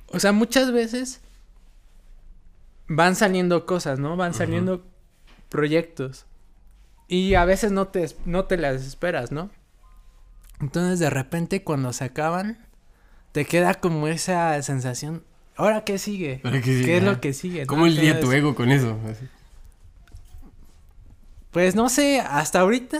[0.07, 1.19] o sea, muchas veces
[2.87, 4.15] van saliendo cosas, ¿no?
[4.17, 4.85] Van saliendo
[5.51, 6.25] proyectos.
[7.07, 9.51] Y a veces no te, no te las esperas, ¿no?
[10.61, 12.57] Entonces de repente cuando se acaban,
[13.33, 15.23] te queda como esa sensación,
[15.57, 16.39] ¿ahora qué sigue?
[16.45, 16.85] ¿Ahora qué sigue?
[16.85, 17.65] ¿Qué es lo que sigue?
[17.67, 18.97] ¿Cómo el día tu ego con eso?
[19.09, 19.27] Así.
[21.51, 22.99] Pues no sé, hasta ahorita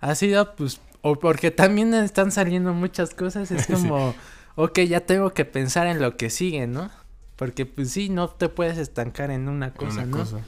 [0.00, 3.72] ha sido pues, o porque también están saliendo muchas cosas, es Sí.
[3.72, 4.14] como,
[4.56, 6.90] ok, ya tengo que pensar en lo que sigue, ¿no?
[7.36, 10.16] Porque pues sí, no te puedes estancar en una cosa, Una ¿no?
[10.18, 10.40] cosa.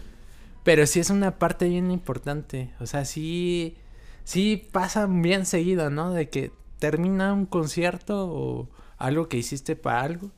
[0.64, 3.77] Pero sí es una parte bien importante, o sea, sí,
[4.25, 6.12] sí pasa bien seguido, ¿no?
[6.12, 8.68] De que termina un concierto o
[8.99, 10.31] algo que hiciste para algo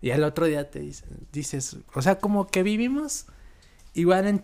[0.00, 3.26] y al otro día te dices, dices, o sea, como que vivimos
[3.94, 4.42] igual en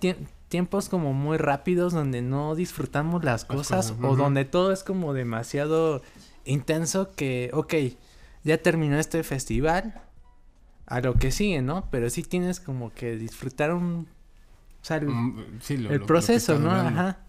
[0.49, 6.03] tiempos como muy rápidos donde no disfrutamos las cosas, o donde todo es como demasiado
[6.45, 7.75] intenso que, ok,
[8.43, 10.03] ya terminó este festival,
[10.87, 11.89] a lo que sigue, ¿no?
[11.91, 14.07] Pero sí tienes como que disfrutar un...
[14.85, 16.71] O sea, el, mm, proceso, ¿no?
[16.71, 17.25] Ajá.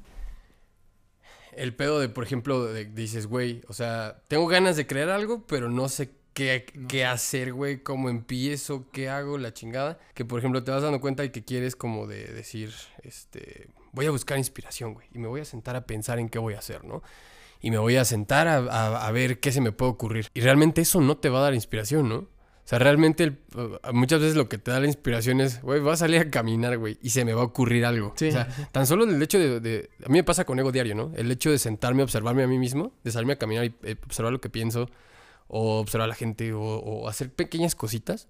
[1.53, 5.69] El pedo de, por ejemplo, dices, güey, o sea, tengo ganas de crear algo, pero
[5.69, 9.99] no sé qué, qué hacer, güey, cómo empiezo, qué hago, la chingada.
[10.13, 14.05] Que, por ejemplo, te vas dando cuenta y que quieres como de decir, este, voy
[14.05, 16.59] a buscar inspiración, güey, y me voy a sentar a pensar en qué voy a
[16.59, 17.03] hacer, ¿no?
[17.61, 20.27] Y me voy a sentar a, a ver qué se me puede ocurrir.
[20.33, 22.34] Y realmente eso no te va a dar inspiración, ¿no?
[22.65, 23.37] O sea, realmente
[23.93, 26.79] muchas veces lo que te da la inspiración es, güey, voy a salir a caminar,
[26.79, 28.07] güey, y se me va a ocurrir algo.
[28.07, 31.11] o sea, tan solo el hecho de, A mí me pasa con ego diario, ¿no?
[31.15, 34.33] El hecho de sentarme observarme a mí mismo, de salirme a caminar y eh, observar
[34.33, 34.89] lo que pienso,
[35.47, 38.27] o observar a la gente, o, hacer pequeñas cositas,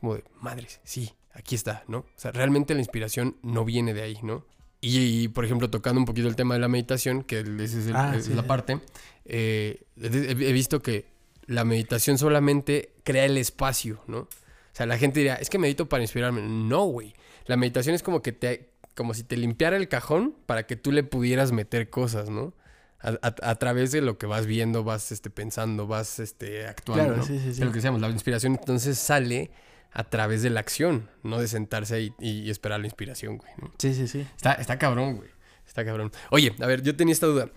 [0.00, 1.98] como de, madres, sí, aquí está, ¿no?
[1.98, 4.44] O sea, realmente la inspiración no viene de ahí, ¿no?
[4.80, 8.46] Y, por ejemplo, tocando un poquito el tema de la meditación, que es, ah, la
[8.48, 8.80] parte,
[9.26, 11.06] eh, he visto que
[11.46, 14.18] la meditación solamente crea el espacio, ¿no?
[14.18, 14.28] O
[14.72, 16.42] sea, la gente diría, es que medito para inspirarme.
[16.42, 17.14] No, güey.
[17.46, 20.90] La meditación es como que te, como si te limpiara el cajón para que tú
[20.90, 22.52] le pudieras meter cosas, ¿no?
[23.00, 27.14] A, través de lo que vas viendo, vas este, pensando, vas este, actuando.
[27.14, 27.60] Claro, sí, sí, sí.
[27.62, 29.52] lo que decíamos, la inspiración entonces sale
[29.92, 33.52] a través de la acción, no de sentarse y, esperar la inspiración, güey.
[33.78, 34.26] Sí, sí, sí.
[34.34, 35.28] Está, está cabrón, güey.
[35.64, 36.10] Está cabrón.
[36.30, 37.50] Oye, a ver, yo tenía esta duda.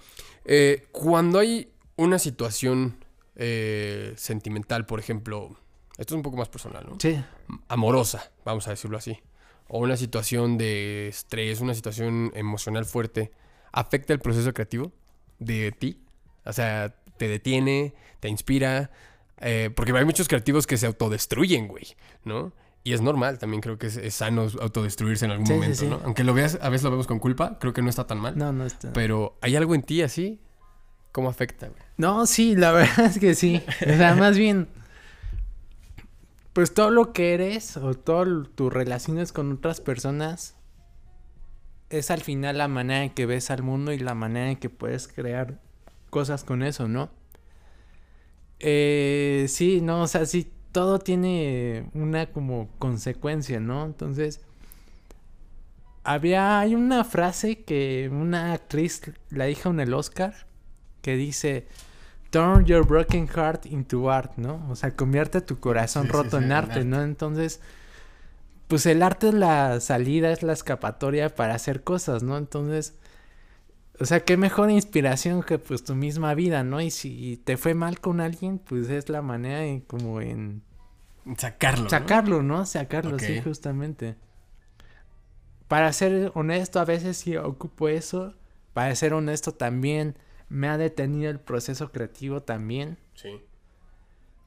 [0.46, 2.96] Eh, cuando hay una situación
[3.42, 5.58] eh, sentimental, por ejemplo,
[5.98, 6.98] esto es un poco más personal, ¿no?
[7.00, 7.18] Sí.
[7.70, 9.18] Amorosa, vamos a decirlo así.
[9.70, 13.32] O una situación de estrés, una situación emocional fuerte,
[13.72, 14.92] ¿afecta el proceso creativo
[15.40, 16.02] de ti?
[16.44, 18.92] O sea, te detiene, te inspira.
[19.40, 22.52] Eh, porque hay muchos creativos que se autodestruyen, güey, ¿no?
[22.84, 26.02] Y es normal, también creo que es, sano autodestruirse en algún momento, ¿no?
[26.04, 28.38] Aunque lo veas, a veces lo vemos con culpa, creo que no está tan mal.
[28.38, 28.92] No, no está.
[28.92, 30.42] Pero ¿hay algo en ti así?
[31.12, 31.70] ¿Cómo afecta?
[31.98, 33.64] No, sí, la verdad es que sí.
[33.82, 34.68] O sea, más bien,
[36.54, 40.56] pues todo lo que eres o todas tus relaciones con otras personas
[41.90, 44.70] es al final la manera en que ves al mundo y la manera en que
[44.70, 45.60] puedes crear
[46.10, 47.10] cosas con eso, ¿no?
[48.60, 53.86] Eh, sí, no, o sea, sí, todo tiene una como consecuencia, ¿no?
[53.86, 54.42] Entonces,
[56.04, 60.49] había, hay una frase que una actriz la dijo en el Oscar
[61.02, 61.68] que dice,
[62.30, 64.66] turn your broken heart into art, ¿no?
[64.70, 67.02] O sea, convierte tu corazón roto en arte, ¿no?
[67.02, 67.60] Entonces,
[68.68, 72.38] pues el arte es la salida, es la escapatoria para hacer cosas, ¿no?
[72.38, 72.94] Entonces,
[74.00, 76.80] o sea, qué mejor inspiración que pues tu misma vida, ¿no?
[76.80, 80.62] Y si te fue mal con alguien, pues es la manera en como en...
[81.38, 81.90] Sacarlo.
[81.90, 82.66] Sacarlo, ¿no?
[82.66, 84.16] Sacarlo, sí, justamente.
[85.68, 88.34] Para ser honesto, a veces sí ocupo eso.
[88.74, 90.16] Para ser honesto también
[90.50, 92.98] me ha detenido el proceso creativo también.
[93.14, 93.42] Sí.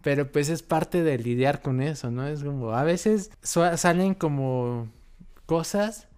[0.03, 2.27] Pero pues es parte de lidiar con eso, ¿no?
[2.27, 4.89] Es como, a veces salen como
[5.47, 6.09] cosas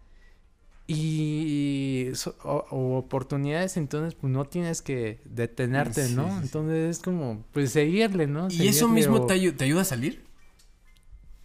[0.86, 2.10] y
[2.42, 6.40] o, oportunidades, entonces pues no tienes que detenerte, ¿no?
[6.40, 8.48] Entonces es como, pues seguirle, ¿no?
[8.50, 10.24] ¿Y eso mismo te, te, ayuda a salir?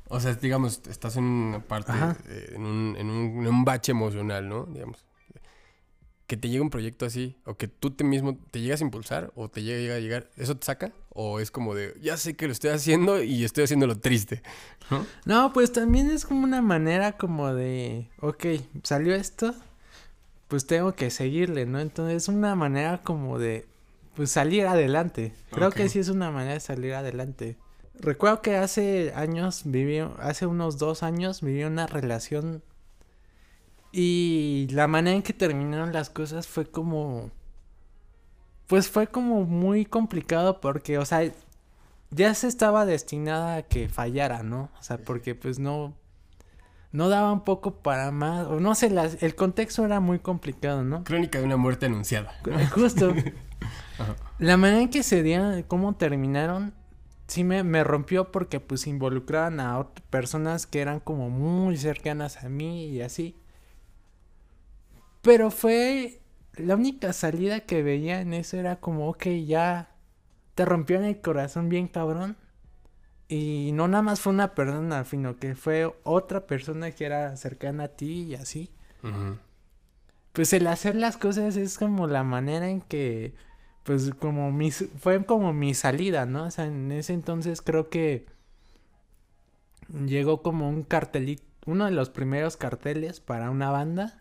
[0.07, 1.91] O sea, digamos, estás en una parte,
[2.29, 4.65] eh, en, un, en, un, en un bache emocional, ¿no?
[4.65, 5.08] Digamos
[6.29, 9.31] que te llegue un proyecto así, o que tú te mismo te llegas a impulsar,
[9.35, 10.91] o te llega a llegar, ¿eso te saca?
[11.09, 14.43] ¿O es como de, ya sé que lo estoy haciendo y estoy haciendo lo triste?
[14.91, 15.07] ¿no?
[15.25, 18.45] no, pues también es como una manera como de, ok,
[18.83, 19.55] salió esto,
[20.47, 21.79] pues tengo que seguirle, ¿no?
[21.79, 23.65] Entonces es una manera como de,
[24.13, 25.33] pues salir adelante.
[25.49, 27.57] Creo que sí es una manera de salir adelante.
[27.95, 32.61] Recuerdo que hace años viví, hace unos dos años viví una relación
[33.91, 37.31] y la manera en que terminaron las cosas fue como...
[38.67, 41.23] Pues fue como muy complicado porque, o sea,
[42.11, 44.69] ya se estaba destinada a que fallara, ¿no?
[44.79, 45.95] O sea, porque pues no...
[46.91, 51.03] No daba un poco para más, o no sé, el contexto era muy complicado, ¿no?
[51.03, 52.33] Crónica de una muerte anunciada.
[52.71, 53.13] Justo.
[54.39, 56.73] La manera en que se dieron, cómo terminaron,
[57.27, 62.49] sí me, me, rompió porque pues involucraban a personas que eran como muy cercanas a
[62.49, 63.35] mí y así.
[65.21, 66.21] Pero fue
[66.53, 69.91] la única salida que veía en eso era como, ok, ya
[70.55, 72.37] te rompió en el corazón bien cabrón.
[73.27, 77.85] Y no nada más fue una persona, sino que fue otra persona que era cercana
[77.85, 78.71] a ti y así.
[80.33, 83.33] Pues el hacer las cosas es como la manera en que,
[83.83, 86.45] pues como mi, fue como mi salida, ¿no?
[86.45, 88.25] O sea, en ese entonces creo que
[90.05, 94.19] llegó como un cartelito, uno de los primeros carteles para una banda.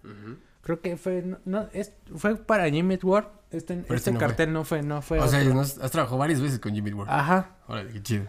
[0.62, 3.26] Creo que fue, no, es, fue para Jimmy Ward.
[3.50, 5.18] Este, este este no cartel no fue, no fue.
[5.20, 5.60] O sea, otro.
[5.60, 7.08] has trabajado varias veces con Jimmy Ward.
[7.08, 7.56] Ajá.
[7.66, 8.24] Órale, qué chido.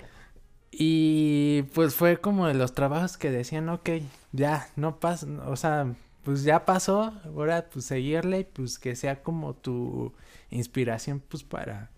[0.71, 3.89] Y pues fue como de los trabajos que decían, ok,
[4.31, 9.21] ya, no pasa, o sea, pues ya pasó, ahora pues seguirle y pues que sea
[9.23, 10.13] como tu
[10.51, 11.89] inspiración pues para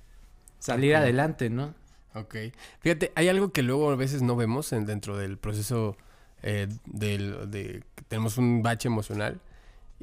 [0.59, 1.73] salir adelante, ¿no?
[2.15, 2.35] Ok.
[2.79, 5.97] Fíjate, hay algo que luego a veces no vemos en- dentro del proceso
[6.43, 9.39] eh, del, de que tenemos un bache emocional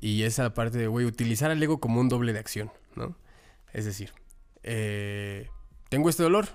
[0.01, 3.17] y esa parte de, güey, utilizar al ego como un doble de acción, ¿no?
[3.73, 4.13] Es decir,
[4.63, 5.49] eh,
[5.89, 6.49] tengo este dolor,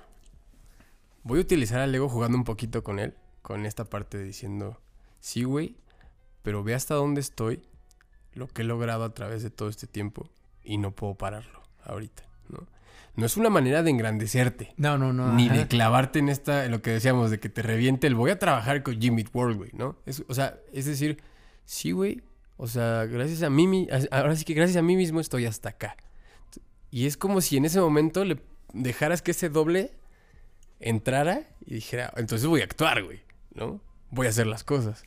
[1.24, 4.80] voy a utilizar al ego jugando un poquito con él, con esta parte de diciendo,
[5.20, 5.76] sí, güey,
[6.42, 7.64] pero ve hasta dónde estoy,
[8.34, 10.30] lo que he logrado a través de todo este tiempo
[10.64, 12.68] y no puedo pararlo ahorita, ¿no?
[13.16, 15.34] No es una manera de engrandecerte, No, no, no.
[15.34, 15.58] ni ajá.
[15.58, 18.40] de clavarte en esta, en lo que decíamos, de que te reviente el voy a
[18.40, 19.98] trabajar con Jimmy World, güey, ¿no?
[20.08, 21.22] Es, o sea, es decir,
[21.64, 22.24] sí, güey,
[22.58, 25.70] o sea, gracias a mí, mi- ahora sí que gracias a mí mismo estoy hasta
[25.70, 25.96] acá.
[26.92, 28.40] Y es como si en ese momento le
[28.74, 29.92] dejaras que ese doble
[30.80, 33.22] entrara y dijera, entonces voy a actuar, güey,
[33.54, 33.82] ¿no?
[34.12, 35.04] Voy a hacer las cosas.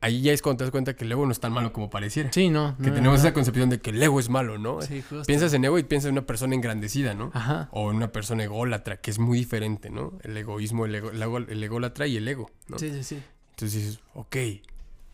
[0.00, 1.88] Ahí ya es cuando te das cuenta que el ego no es tan malo como
[1.88, 2.30] pareciera.
[2.30, 2.76] Sí, no.
[2.76, 3.26] Que no, tenemos no.
[3.26, 4.82] esa concepción de que el ego es malo, ¿no?
[4.82, 5.24] Sí, justo.
[5.24, 7.30] Piensas en ego y piensas en una persona engrandecida, ¿no?
[7.32, 7.70] Ajá.
[7.72, 10.12] O en una persona ególatra, que es muy diferente, ¿no?
[10.22, 12.78] El egoísmo, el, ego, el, ego- el ególatra y el ego, ¿no?
[12.78, 13.22] Sí, sí, sí.
[13.52, 14.36] Entonces dices, ok,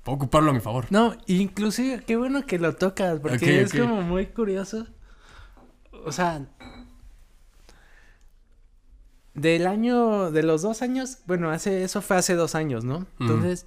[0.02, 0.86] puedo ocuparlo a mi favor.
[0.90, 4.86] No, inclusive, qué bueno que lo tocas, porque es como muy curioso.
[6.04, 6.46] O sea,
[9.34, 13.06] del año, de los dos años, bueno, hace, eso fue hace dos años, ¿no?
[13.20, 13.66] Entonces,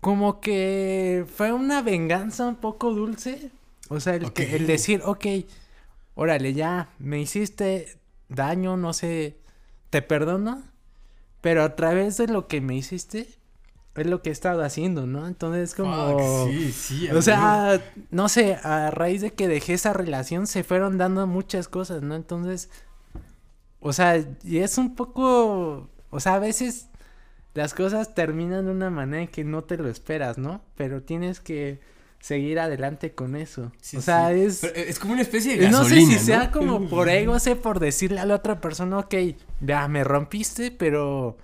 [0.00, 3.50] como que fue una venganza un poco dulce.
[3.88, 5.26] O sea, el, que- el decir, ok,
[6.14, 9.38] órale, ya, me hiciste daño, no sé,
[9.90, 10.62] te perdono,
[11.40, 13.28] pero a través de lo que me hiciste,
[14.00, 15.26] es lo que he estado haciendo, ¿no?
[15.26, 16.18] Entonces, como...
[16.18, 17.10] Fuck, sí, sí.
[17.10, 17.80] O sea,
[18.10, 22.14] no sé, a raíz de que dejé esa relación se fueron dando muchas cosas, ¿no?
[22.14, 22.70] Entonces,
[23.80, 26.88] o sea, y es un poco, o sea, a veces
[27.54, 30.62] las cosas terminan de una manera en que no te lo esperas, ¿no?
[30.76, 31.80] Pero tienes que
[32.20, 33.72] seguir adelante con eso.
[33.80, 34.40] Sí, o sea, sí.
[34.40, 34.58] es...
[34.60, 37.56] Pero es como una especie de No gasolina, sé si sea como por ego, sé
[37.56, 39.14] por decirle a la otra persona, ok,
[39.60, 41.36] ya me rompiste, pero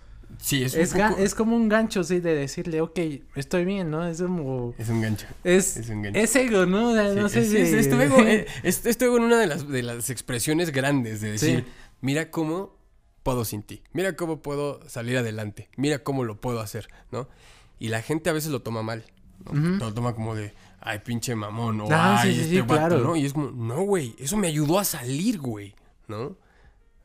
[0.44, 2.98] Sí, es un es, poco- es como un gancho, sí, de decirle, ok,
[3.34, 4.06] estoy bien, ¿no?
[4.06, 4.74] Es como...
[4.76, 5.26] Es un gancho.
[5.42, 6.20] Es, Es un gancho.
[6.20, 6.90] es ego, ¿no?
[6.90, 7.56] O sea, Sí, no sé es, si...
[7.56, 10.10] es- es tu ego, eh, es, es tu ego en una de las, de las
[10.10, 11.72] expresiones grandes de decir, Sí.
[12.02, 12.76] mira cómo
[13.22, 17.26] puedo sin ti, mira cómo puedo salir adelante, mira cómo lo puedo hacer, ¿no?
[17.78, 19.02] Y la gente a veces lo toma mal.
[19.50, 22.74] Lo toma como de, ay, pinche mamón, o Ah, sí, ay, sí, este sí, vato",
[22.74, 22.98] claro.
[23.00, 23.16] ¿no?
[23.16, 25.74] Y es como, no, güey, eso me ayudó a salir, güey,
[26.06, 26.36] ¿no?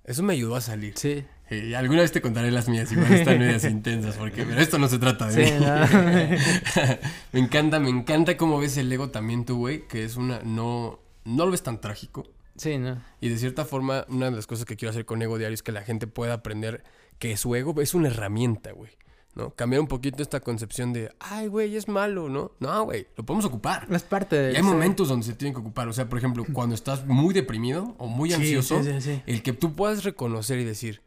[0.04, 0.94] Eso me ayudó a salir.
[0.98, 1.24] Sí.
[1.50, 4.88] Eh, alguna vez te contaré las mías, igual están medias intensas, porque pero esto no
[4.88, 5.60] se trata de Sí, mí.
[5.60, 6.98] no.
[7.34, 11.00] me encanta, me encanta cómo ves el ego también tú, güey, que es una, no,
[11.26, 12.28] no lo ves tan trágico.
[12.56, 13.02] Sí, no.
[13.22, 15.64] Y de cierta forma, una de las cosas que quiero hacer con Ego Diario es
[15.64, 16.84] que la gente pueda aprender
[17.18, 18.92] que su ego es una herramienta, güey.
[19.36, 19.52] ¿No?
[19.52, 22.52] Cambiar un poquito esta concepción de, ay, güey, es malo, ¿no?
[22.60, 23.88] No, güey, lo podemos ocupar.
[23.90, 24.54] Es parte de...
[24.54, 25.88] Y hay momentos donde se tienen que ocupar.
[25.88, 29.22] O sea, por ejemplo, cuando estás muy deprimido o muy ansioso, sí, sí, sí.
[29.28, 31.02] el que tú puedas reconocer y decir,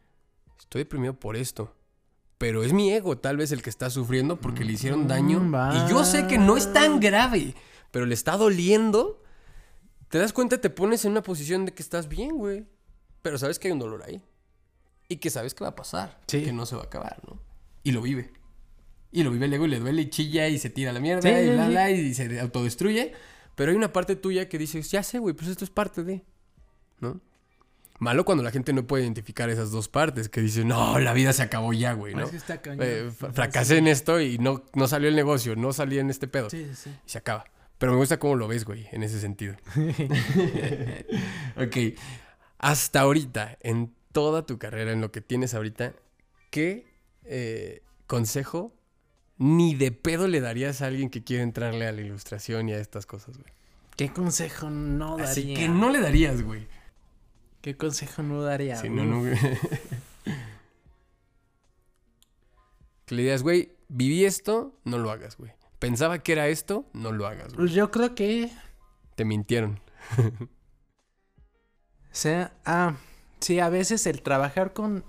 [0.73, 1.77] estoy deprimido por esto.
[2.39, 5.39] Pero es mi ego, tal vez, el que está sufriendo porque le hicieron daño.
[5.39, 5.55] Mm,
[5.87, 7.55] Y yo sé que no es tan grave,
[7.91, 9.23] pero le está doliendo.
[10.09, 12.67] Te das cuenta, te pones en una posición de que estás bien, güey.
[13.21, 14.23] Pero sabes que hay un dolor ahí.
[15.09, 16.19] Y que sabes que va a pasar.
[16.27, 16.43] Sí.
[16.43, 17.39] Que no se va a acabar, ¿no?
[17.83, 18.33] Y lo vive.
[19.13, 21.01] Y lo vive el ego y le duele y chilla y se tira a la
[21.01, 23.13] mierda Sí, y bla, bla, y se autodestruye.
[23.55, 26.25] Pero hay una parte tuya que dices, ya sé, güey, pues esto es parte de.
[26.99, 27.21] ¿No?
[28.03, 31.33] Malo cuando la gente no puede identificar esas dos partes, que dice, no, la vida
[31.33, 32.25] se acabó ya, güey, ¿no?
[32.25, 32.81] Es que está cañón.
[32.85, 36.27] Eh, fra- fracasé en esto y no, no salió el negocio, no salí en este
[36.27, 36.51] pedo.
[36.51, 36.91] Sí, sí, sí.
[37.07, 37.45] Y se acaba.
[37.79, 39.55] Pero me gusta cómo lo ves, güey, en ese sentido.
[41.57, 41.77] ok.
[42.59, 45.93] Hasta ahorita, en toda tu carrera, en lo que tienes ahorita,
[46.51, 46.87] ¿qué
[47.25, 48.75] eh, consejo
[49.39, 52.79] ni de pedo le darías a alguien que quiere entrarle a la ilustración y a
[52.79, 53.53] estas cosas, güey?
[53.97, 55.31] ¿Qué consejo no daría?
[55.31, 56.67] Así que no le darías, güey.
[57.63, 58.77] ¿Qué consejo no daría?
[58.77, 59.23] Si no, no,
[63.07, 65.53] que le digas, güey, viví esto, no lo hagas, güey.
[65.79, 67.57] Pensaba que era esto, no lo hagas, güey.
[67.57, 68.51] Pues yo creo que...
[69.15, 69.81] Te mintieron.
[72.13, 72.97] O sea, ah,
[73.41, 75.03] sí, a veces el trabajar con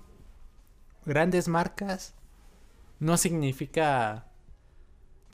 [1.04, 2.14] grandes marcas
[2.98, 4.24] no significa,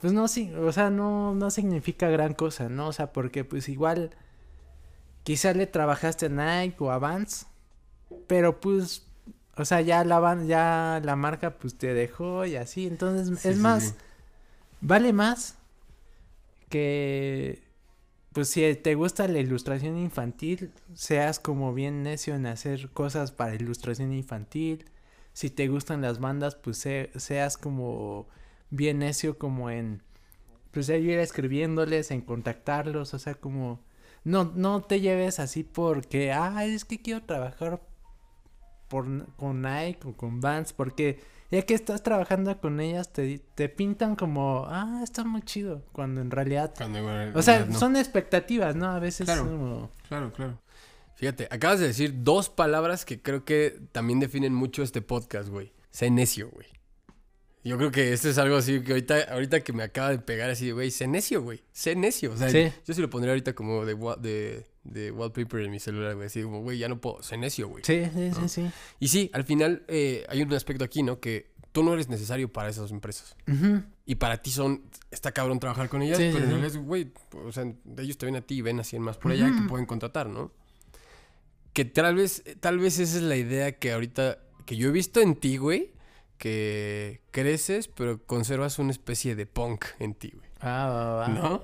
[0.01, 2.89] pues no, sí, o sea, no, no significa gran cosa, ¿no?
[2.89, 4.11] O sea, porque pues igual
[5.31, 7.47] quizá le trabajaste a Nike o a Vans,
[8.26, 9.07] pero pues
[9.57, 12.87] O sea, ya la van, ya la marca pues te dejó y así.
[12.89, 13.97] Entonces, Sí, es sí, más, sí.
[14.83, 15.57] vale más
[16.68, 17.62] que
[18.33, 23.55] pues si te gusta la ilustración infantil, seas como bien necio en hacer cosas para
[23.57, 24.87] ilustración infantil.
[25.35, 28.28] Si te gustan las bandas, pues se- seas como
[28.70, 30.03] bien necio como en
[30.72, 33.81] pues ir escribiéndoles, en contactarlos, o sea, como
[34.25, 37.81] no no te lleves así porque ah, es que quiero trabajar
[38.89, 39.07] por
[39.37, 44.14] con Nike o con Vans porque ya que estás trabajando con ellas te, te pintan
[44.16, 47.77] como ah, está muy chido, cuando en realidad Cuando, igual, o sea, no.
[47.79, 48.87] son expectativas, ¿no?
[48.91, 49.45] A veces Claro.
[49.47, 50.61] como- Claro, claro.
[51.16, 55.73] Fíjate, acabas de decir dos palabras que creo que también definen mucho este podcast, güey.
[55.91, 56.66] Sé necio, güey.
[57.63, 60.49] Yo creo que esto es algo así que ahorita, ahorita que me acaba de pegar
[60.49, 61.63] así de, güey, sé necio, güey.
[61.73, 62.33] Sé necio.
[62.33, 62.73] O sea, Sí.
[62.87, 66.27] yo sí lo pondría ahorita como de, de, de wallpaper en mi celular, güey.
[66.29, 67.23] Así como, güey, ya no puedo.
[67.23, 67.85] Sé necio, güey.
[67.85, 68.71] Sí, sí, sí, sí.
[68.99, 71.21] Y sí, al final eh, hay un aspecto aquí, ¿no?
[71.21, 73.37] Que tú no eres necesario para esas empresas.
[74.07, 77.13] Y para ti son, está cabrón trabajar con ellas, Sí, pero en realidad, es, güey,
[77.45, 79.69] o sea, ellos te ven a ti y ven a 100 más por allá que
[79.69, 80.51] pueden contratar, ¿no?
[81.73, 85.21] Que tal vez, tal vez esa es la idea que ahorita, que yo he visto
[85.21, 85.93] en ti, güey,
[86.41, 91.28] que creces, pero conservas una especie de punk en ti, güey, Ah, va, va.
[91.28, 91.62] ¿no?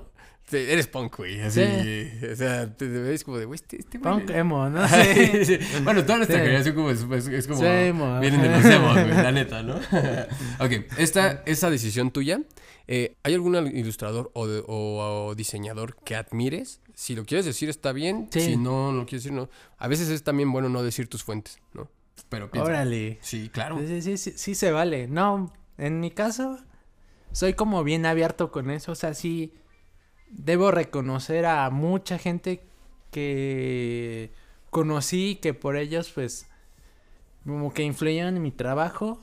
[0.49, 4.13] Sí, eres punk, güey, así, o sea, te, ves como de, güey, este, este güey...
[4.13, 4.87] Punk emo, ¿no?
[4.87, 5.43] Sí.
[5.45, 5.57] sí.
[5.83, 6.45] Bueno, toda nuestra Sí.
[6.45, 8.19] generación como es, es- es como Sí, emo.
[8.21, 9.75] vienen de los emos, güey, la neta, ¿no?
[10.59, 12.39] ok, esta, esa decisión tuya,
[12.87, 16.79] eh, ¿hay algún ilustrador o, de- o- o diseñador que admires?
[16.93, 18.39] Si lo quieres decir está bien, Sí.
[18.41, 19.49] si no, no lo quieres decir, no.
[19.77, 21.89] A veces es también bueno no decir tus fuentes, ¿no?
[22.29, 22.69] Pero piensa.
[22.69, 23.17] Órale.
[23.21, 23.77] Sí, claro.
[23.79, 25.07] Sí, sí, sí, sí se vale.
[25.07, 26.59] No, en mi caso,
[27.31, 28.91] soy como bien abierto con eso.
[28.91, 29.53] O sea, sí,
[30.29, 32.61] debo reconocer a mucha gente
[33.11, 34.31] que
[34.69, 36.47] conocí, que por ellos, pues,
[37.45, 39.19] como que influyeron en mi trabajo.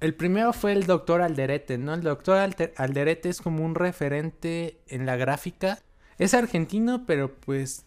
[0.00, 1.94] El primero fue el doctor Alderete, ¿no?
[1.94, 5.78] El doctor Alter- Alderete es como un referente en la gráfica.
[6.18, 7.86] Es argentino, pero pues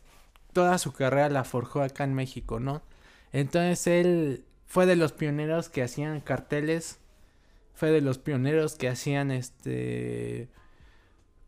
[0.54, 2.82] toda su carrera la forjó acá en México, ¿no?
[3.38, 7.00] Entonces él fue de los pioneros que hacían carteles,
[7.76, 10.48] fue de los pioneros que hacían este,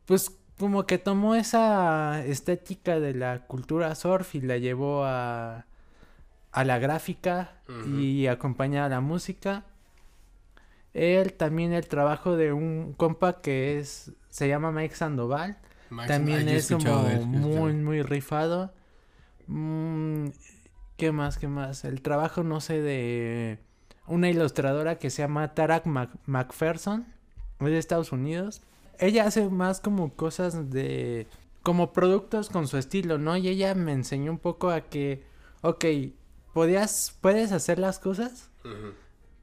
[0.06, 5.66] pues como que tomó esa estética de la cultura surf y la llevó a,
[6.52, 7.54] a la gráfica
[7.98, 9.64] y acompañada a la música.
[10.94, 15.58] Él también el trabajo de un compa que es, se llama Mike Sandoval.
[15.90, 16.84] Max- También es como
[17.26, 18.74] muy, muy rifado.
[19.48, 20.28] Mm,
[21.00, 21.38] ¿Qué más?
[21.38, 21.86] ¿Qué más?
[21.86, 23.60] El trabajo, no sé, de
[24.06, 27.08] una ilustradora que se llama Tarak Mac- McPherson.
[27.60, 28.62] Es de Estados Unidos.
[29.00, 31.28] Ella hace más como cosas de...
[31.64, 33.36] Como productos con su estilo, ¿no?
[33.38, 35.24] Y ella me enseñó un poco a que...
[35.62, 35.86] Ok,
[36.54, 38.50] podías, puedes hacer las cosas,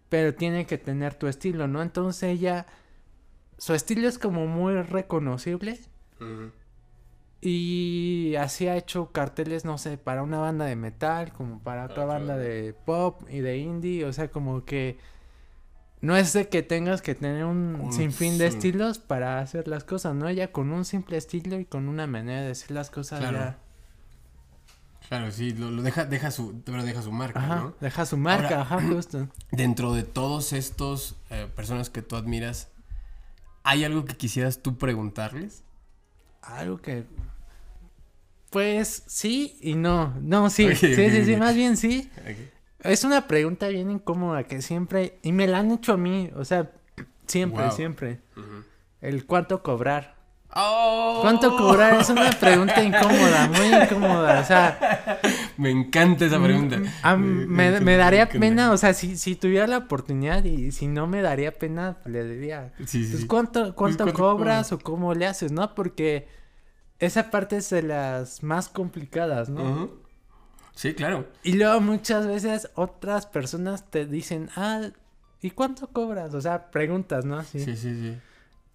[0.09, 1.83] pero tiene que tener tu estilo, ¿no?
[1.83, 2.67] Entonces ella...
[3.59, 5.81] Su estilo es como muy reconocible.
[6.21, 6.51] Ujú.
[7.41, 12.05] Y así ha hecho carteles, no sé, para una banda de metal, como para otra
[12.05, 14.05] otra banda de pop y de indie.
[14.05, 14.99] O sea, como que
[16.01, 18.57] no es de que tengas que tener un, Un sinfín de sí.
[18.57, 20.29] estilos para hacer las cosas, ¿no?
[20.29, 23.39] Ella con un simple estilo y con una manera de decir las cosas Claro.
[23.39, 23.59] ya.
[25.09, 27.75] Claro, sí, lo, lo deja, deja su, pero deja su marca, Ajá, ¿no?
[27.81, 29.29] deja su marca, Ahora- ajá, justo.
[29.53, 32.71] Dentro de todos estos eh, personas que tú admiras,
[33.63, 35.63] ¿hay algo que quisieras tú preguntarles?
[36.47, 37.05] Algo que.
[38.51, 40.15] Pues sí y no.
[40.21, 40.75] No, sí.
[40.77, 42.11] Sí, sí, sí, más bien sí.
[42.81, 46.45] Es una pregunta bien incómoda que siempre, y me la han hecho a mí, o
[46.45, 46.71] sea,
[47.27, 47.73] siempre, Wow.
[47.73, 48.21] siempre.
[49.01, 50.16] El cuánto cobrar.
[50.59, 51.19] ¡Oh!
[51.21, 52.01] ¿Cuánto cobrar?
[52.01, 55.21] Es una pregunta incómoda, muy incómoda, o sea,
[55.59, 56.81] Me encanta esa pregunta.
[57.03, 60.73] a- Me- me, me me daría pena, o sea, si, si tuviera la oportunidad y
[60.73, 63.27] si no me daría pena, le diría, Sí, sí, pues sí.
[63.27, 65.75] cuánto, cuánto ¿cuánto cobras o cómo le haces, ¿no?
[65.75, 66.27] Porque
[66.99, 69.91] esa parte es de las más complicadas, ¿no?
[70.75, 71.27] Sí, claro.
[71.43, 74.89] Y luego muchas veces otras personas te dicen, ah,
[75.43, 76.33] ¿y cuánto cobras?
[76.35, 77.43] O sea, preguntas, ¿no?
[77.45, 78.17] Sí, sí, sí.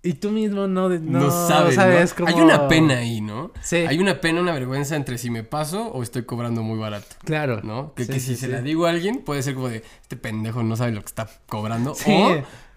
[0.04, 1.84] Y tú mismo no, no, No, sabes, ¿no?
[1.84, 2.28] sabes cómo...
[2.30, 3.52] Hay una pena ahí, ¿no?
[3.62, 3.76] Sí.
[3.78, 7.62] Hay una pena, una vergüenza entre si me paso o estoy cobrando muy barato, Claro.
[7.64, 7.93] ¿no?
[7.93, 10.18] Que, Sí, que sí, si se la digo a alguien puede ser como de, este
[10.18, 11.93] pendejo no sabe lo que está cobrando.
[12.08, 12.30] O,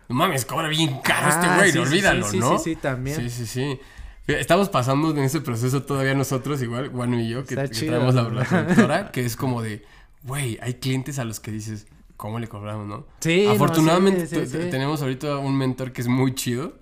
[0.09, 2.59] no mames, cobra bien caro este Ah, güey, olvídalo, sí, sí, ¿no?
[2.59, 3.17] Sí, sí, también.
[3.17, 3.81] Sí, sí, sí.
[4.27, 8.25] Estamos pasando en ese proceso todavía nosotros, igual, Guano y yo, que, que traemos la,
[8.25, 8.31] ¿no?
[8.33, 9.83] la productora, que es como de,
[10.25, 11.87] güey, hay clientes a los que dices,
[12.19, 13.07] ¿cómo le cobramos, no?
[13.21, 14.71] Sí, no, Afortunadamente sí, sí, tu- sí.
[14.71, 16.79] tenemos ahorita un mentor que es muy chido,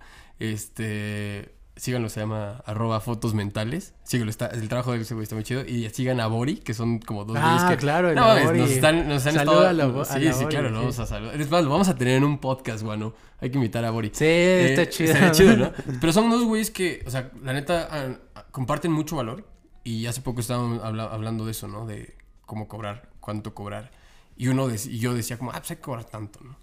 [0.50, 3.94] este, síganlo, se llama arroba fotos mentales.
[4.04, 5.62] Síganlo, está, el trabajo de ese güey está muy chido.
[5.66, 7.76] Y sigan a Bori, que son como dos güeyes Ah, que...
[7.76, 9.66] claro, No, nos están, nos han estado...
[9.66, 11.40] a a sí, la sí, Bori, claro, lo vamos a saludar.
[11.40, 13.14] Es más, lo vamos a tener en un podcast, bueno.
[13.40, 14.10] Hay que invitar a Bori.
[14.12, 15.12] Sí, Eh, está chido.
[15.12, 15.72] estaría chido, ¿no?
[16.00, 17.88] Pero son dos güeyes que, o sea, la neta,
[18.34, 19.46] ah, comparten mucho valor.
[19.84, 21.86] Y hace poco estábamos habla- hablando de eso, ¿no?
[21.86, 22.16] De
[22.46, 23.90] cómo cobrar, cuánto cobrar.
[24.36, 26.56] Y uno dec- y yo decía como, ah, pues hay que cobrar tanto, ¿no?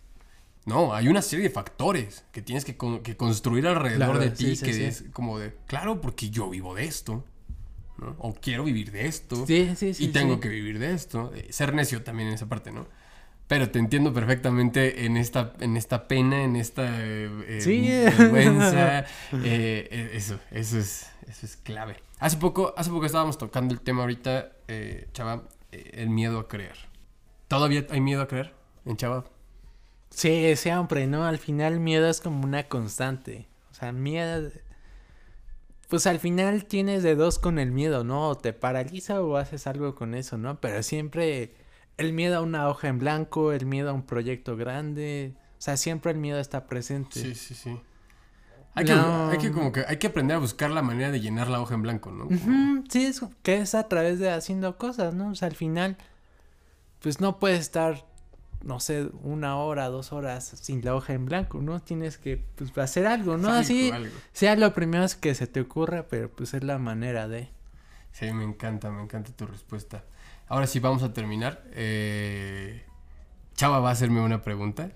[0.69, 4.29] No, hay una serie de factores que tienes que, con- que construir alrededor Claro, de
[4.31, 4.83] ti, sí, sí, que sí.
[4.83, 7.25] es como de, claro, porque yo vivo de esto,
[7.97, 8.15] ¿no?
[8.19, 9.45] O quiero vivir de esto.
[9.45, 10.05] Sí, sí, sí.
[10.05, 11.31] y tengo que vivir de esto.
[11.35, 12.87] Eh, Ser necio también en esa parte, ¿no?
[13.47, 17.89] Pero te entiendo perfectamente en esta, en esta pena, en esta eh, eh, Sí.
[18.19, 18.99] vergüenza.
[19.43, 21.97] eh, eso, eso es, eso es clave.
[22.19, 24.51] Hace poco, hace poco estábamos tocando el tema ahorita,
[25.13, 26.75] Chava, el miedo a creer.
[27.47, 28.53] ¿Todavía hay miedo a creer
[28.85, 29.25] en Chava?
[30.09, 31.25] Sí, siempre, ¿no?
[31.25, 33.47] Al final miedo es como una constante.
[33.71, 34.49] O sea, miedo...
[35.87, 38.29] Pues al final tienes de dos con el miedo, ¿no?
[38.29, 40.61] O te paraliza o haces algo con eso, ¿no?
[40.61, 41.55] Pero siempre
[41.97, 45.33] el miedo a una hoja en blanco, el miedo a un proyecto grande.
[45.57, 47.19] O sea, siempre el miedo está presente.
[47.19, 47.79] Sí, sí, sí.
[48.75, 51.49] Hay que, hay que como que hay que aprender a buscar la manera de llenar
[51.49, 52.29] la hoja en blanco, ¿no?
[52.87, 55.31] Sí, es que es a través de haciendo cosas, ¿no?
[55.31, 55.97] O sea, al final,
[57.01, 58.05] pues no puedes estar,
[58.63, 61.79] no sé, una hora, dos horas sin la hoja en blanco, ¿no?
[61.81, 63.49] Tienes que, pues, hacer algo, ¿no?
[63.49, 64.13] Así, algo.
[64.33, 67.49] sea lo primero que se te ocurra, pero pues es la manera de...
[68.11, 70.03] Sí, me encanta, me encanta tu respuesta.
[70.47, 71.63] Ahora sí, vamos a terminar.
[71.73, 72.83] Eh,
[73.55, 74.89] Chava va a hacerme una pregunta.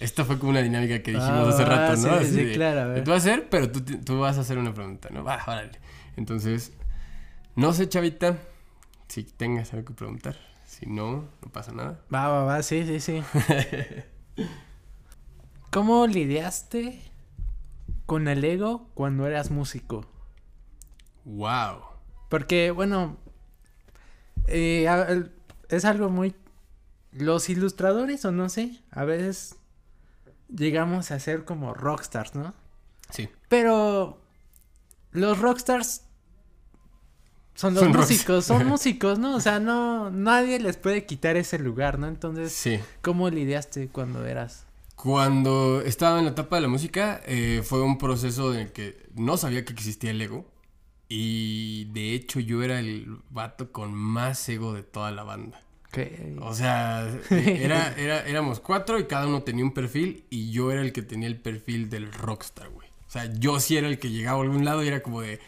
[0.00, 2.18] Esta fue como una dinámica que dijimos Ah, hace rato, ¿no?
[2.20, 3.04] sí, sí, de, claro, a ver.
[3.04, 5.24] Tú vas a hacer, pero tú, tú vas a hacer una pregunta, ¿no?
[5.24, 5.78] Va, órale.
[6.16, 6.72] Entonces,
[7.56, 8.36] no sé, Chavita,
[9.08, 10.36] si tengas algo que preguntar.
[10.74, 12.00] Si no, no pasa nada.
[12.12, 13.22] Va, va, va, sí, sí, sí.
[15.70, 17.00] ¿Cómo lidiaste
[18.06, 20.04] con el ego cuando eras músico?
[21.24, 21.80] ¡Wow!
[22.28, 23.18] Porque, bueno,
[24.48, 25.30] eh,
[25.68, 26.34] es algo muy...
[27.12, 29.54] Los ilustradores, o no sé, a veces
[30.48, 32.52] llegamos a ser como rockstars, ¿no?
[33.10, 33.28] Sí.
[33.48, 34.20] Pero
[35.12, 36.02] los rockstars
[37.54, 39.36] son los Son músicos, son músicos, ¿no?
[39.36, 42.08] O sea, no, nadie les puede quitar ese lugar, ¿no?
[42.08, 42.78] Entonces, Sí.
[43.02, 44.64] ¿cómo lidiaste cuando eras?
[44.96, 49.06] Cuando estaba en la etapa de la música, eh, fue un proceso en el que
[49.14, 50.46] no sabía que existía el ego.
[51.08, 55.60] Y de hecho yo era el vato con más ego de toda la banda.
[55.92, 56.36] ¿Qué?
[56.40, 60.80] O sea, era, era, éramos cuatro y cada uno tenía un perfil y yo era
[60.80, 62.88] el que tenía el perfil del rockstar, güey.
[63.06, 65.38] O sea, yo sí era el que llegaba a algún lado y era como de,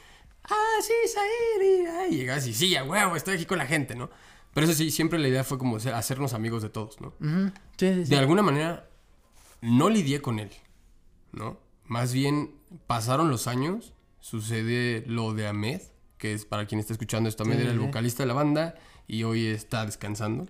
[0.50, 4.10] ah, sí, Sair, y, ah, y sí, a huevo, estoy aquí con la gente, ¿no?
[4.54, 7.08] Pero eso sí, siempre la idea fue como hacernos amigos de todos, ¿no?
[7.20, 8.10] Ujú, Sí, sí, sí.
[8.10, 8.88] De alguna manera,
[9.60, 10.50] no lidié con él,
[11.32, 11.58] ¿no?
[11.84, 12.54] Más bien,
[12.86, 15.82] pasaron los años, sucede lo de Ahmed,
[16.18, 18.74] que es para quien está escuchando esto, Ahmed era el vocalista de la banda
[19.06, 20.46] y hoy está descansando.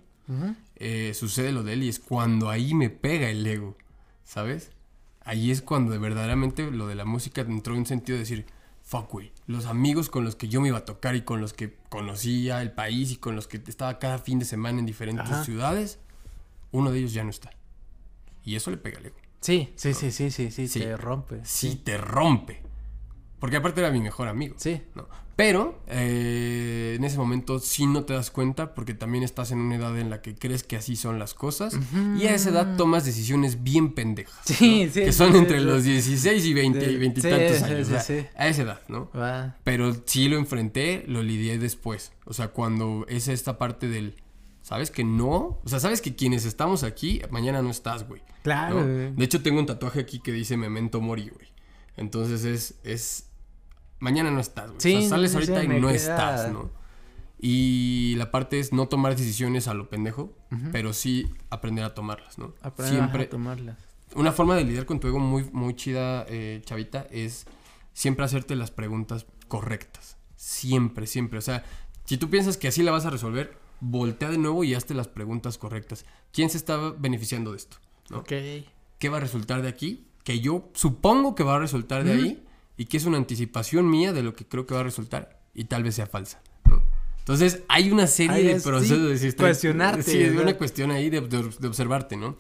[0.77, 3.77] Eh, sucede lo de él y es cuando ahí me pega el ego,
[4.25, 4.71] ¿sabes?
[5.23, 8.47] Ahí es cuando de verdaderamente lo de la música entró en un sentido de decir,
[8.87, 11.53] fuck, güey, los amigos con los que yo me iba a tocar y con los
[11.53, 15.27] que conocía el país y con los que estaba cada fin de semana en diferentes
[15.27, 15.45] Ajá.
[15.45, 15.99] ciudades,
[16.71, 17.51] uno de ellos ya no está.
[18.45, 19.17] Y eso le pega al ego.
[19.41, 20.81] Sí, sí, sí, sí, sí, sí, Sí.
[20.81, 21.41] te rompe.
[21.45, 22.63] Sí, te rompe.
[23.39, 24.55] Porque aparte era mi mejor amigo.
[24.59, 24.81] Sí.
[24.95, 25.07] ¿no?
[25.37, 29.77] Pero eh, en ese momento sí no te das cuenta porque también estás en una
[29.77, 31.79] edad en la que crees que así son las cosas
[32.19, 34.35] y a esa edad tomas decisiones bien pendejas.
[34.47, 34.93] Sí, ¿no?
[34.93, 35.65] sí, Que son sí, entre sí.
[35.67, 37.77] los 16 y 20 y Sí, 20 y sí, tantos años.
[37.77, 38.27] sí, o sea, sí.
[38.35, 39.11] A esa edad, ¿no?
[39.15, 39.57] Va.
[39.63, 42.13] Pero sí lo enfrenté, lo lidié después.
[42.25, 44.15] O sea, cuando es esta parte del...
[44.63, 45.61] ¿Sabes que no?
[45.63, 48.23] O sea, sabes que quienes estamos aquí, mañana no estás, güey.
[48.43, 48.85] Claro.
[48.85, 51.47] De hecho, tengo un tatuaje aquí que dice Memento Mori, güey.
[51.97, 53.29] Entonces es, es...
[53.99, 54.81] Mañana no estás, güey.
[54.81, 56.71] Sí, o sea, sales ahorita y no queda- estás, ¿no?
[57.39, 60.35] Y la parte es no tomar decisiones a lo pendejo,
[60.73, 62.55] pero sí aprender a tomarlas, ¿no?
[62.63, 63.77] Aprender Siempre, a tomarlas.
[64.15, 67.47] una forma de lidiar con tu ego muy, muy chida, eh, chavita, es
[67.93, 70.17] siempre hacerte las preguntas correctas.
[70.37, 71.39] Siempre, siempre.
[71.39, 71.63] O sea,
[72.05, 75.09] si tú piensas que así la vas a resolver, voltea de nuevo y hazte las
[75.09, 76.07] preguntas correctas.
[76.33, 77.77] ¿Quién se está beneficiando de esto?
[78.99, 80.07] ¿Qué va a resultar de aquí?
[80.27, 82.45] Que yo supongo que va a resultar de ahí
[82.77, 85.65] y que es una anticipación mía de lo que creo que va a resultar y
[85.67, 86.43] tal vez sea falsa.
[86.69, 86.83] ¿no?
[87.21, 90.43] Entonces, hay una serie de es, procesos sí, de cuestionarte, Sí, es ¿verdad?
[90.43, 92.37] una cuestión ahí de, de- de observarte, ¿no?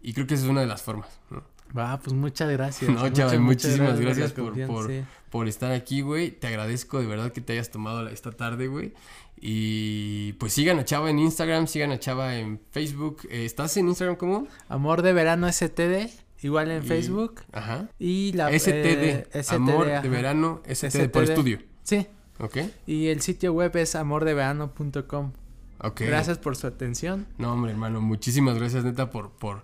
[0.00, 1.42] Y creo que esa es una de las formas, ¿no?
[1.76, 2.88] Va, pues muchas gracias.
[2.94, 4.88] No, chaval, muchísimas gracias por, por,
[5.28, 6.30] por estar aquí, güey.
[6.30, 8.94] Te agradezco de verdad que te hayas tomado la- esta tarde, güey.
[9.40, 13.22] Y pues sigan a Chava en Instagram, sigan a Chava en Facebook.
[13.30, 14.46] Eh, ¿Estás en Instagram cómo?
[14.68, 16.10] Amor de verano STD.
[16.42, 17.42] Igual en Y- Facebook.
[17.52, 17.88] Ajá.
[17.98, 20.08] Y la STD, eh, STD, Amor de.
[20.08, 21.30] Verano, STD, por STD.
[21.32, 21.58] estudio.
[21.82, 22.06] Sí.
[22.40, 22.56] ¿Ok?
[22.86, 25.32] Y el sitio web es amordeverano.com.
[25.80, 26.00] Ok.
[26.02, 27.26] Gracias por su atención.
[27.38, 29.30] No, hombre, hermano, muchísimas gracias, neta, por...
[29.30, 29.62] por...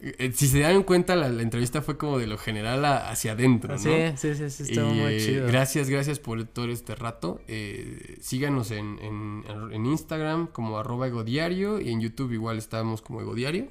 [0.00, 3.32] eh, si se dan cuenta, la, la entrevista fue como de lo general a- hacia
[3.32, 3.78] adentro, ¿no?
[3.78, 5.46] Sí, sí, sí, sí, estuvo Y, muy chido.
[5.46, 7.40] Gracias, gracias por todo este rato.
[7.48, 13.20] Eh, síganos en, en, en Instagram como arroba egodiario y en YouTube igual estamos como
[13.20, 13.66] egodiario.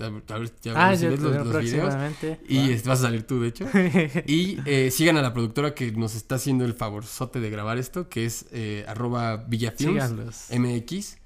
[0.00, 1.94] A ver, ya Ah, si ves los, los videos.
[2.48, 3.66] Y vas a salir tú, de hecho.
[4.26, 8.08] y eh, sigan a la productora que nos está haciendo el favorzote de grabar esto,
[8.08, 10.50] que es eh, arroba villafilms.
[10.56, 11.18] MX.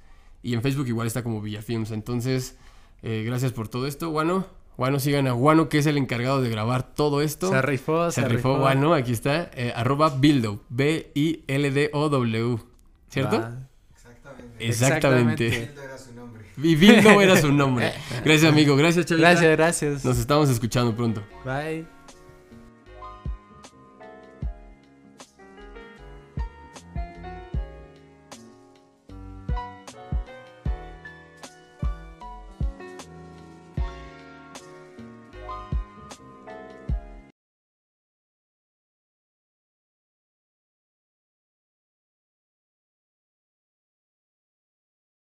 [0.43, 1.93] Y en Facebook igual está como Villafilms.
[1.93, 2.57] Entonces,
[3.03, 4.47] eh, gracias por todo esto, Guano.
[4.77, 7.51] Guano, sigan a Guano, que es el encargado de grabar todo esto.
[7.51, 9.51] Se rifó, Se rifó Guano, aquí está.
[9.55, 10.65] eh, arroba Bildo.
[10.71, 12.59] B-I-L-D-O-W.
[13.09, 13.39] ¿Cierto?
[13.41, 13.69] Va.
[14.59, 14.67] Exactamente.
[14.67, 15.47] Exactamente.
[15.47, 15.83] Exactamente.
[16.57, 17.93] Y Bildo era su nombre.
[18.25, 18.77] Gracias, amigo.
[18.77, 19.29] Gracias, Chavita.
[19.31, 20.05] Gracias, gracias.
[20.05, 21.23] Nos estamos escuchando pronto.
[21.45, 22.02] Bye.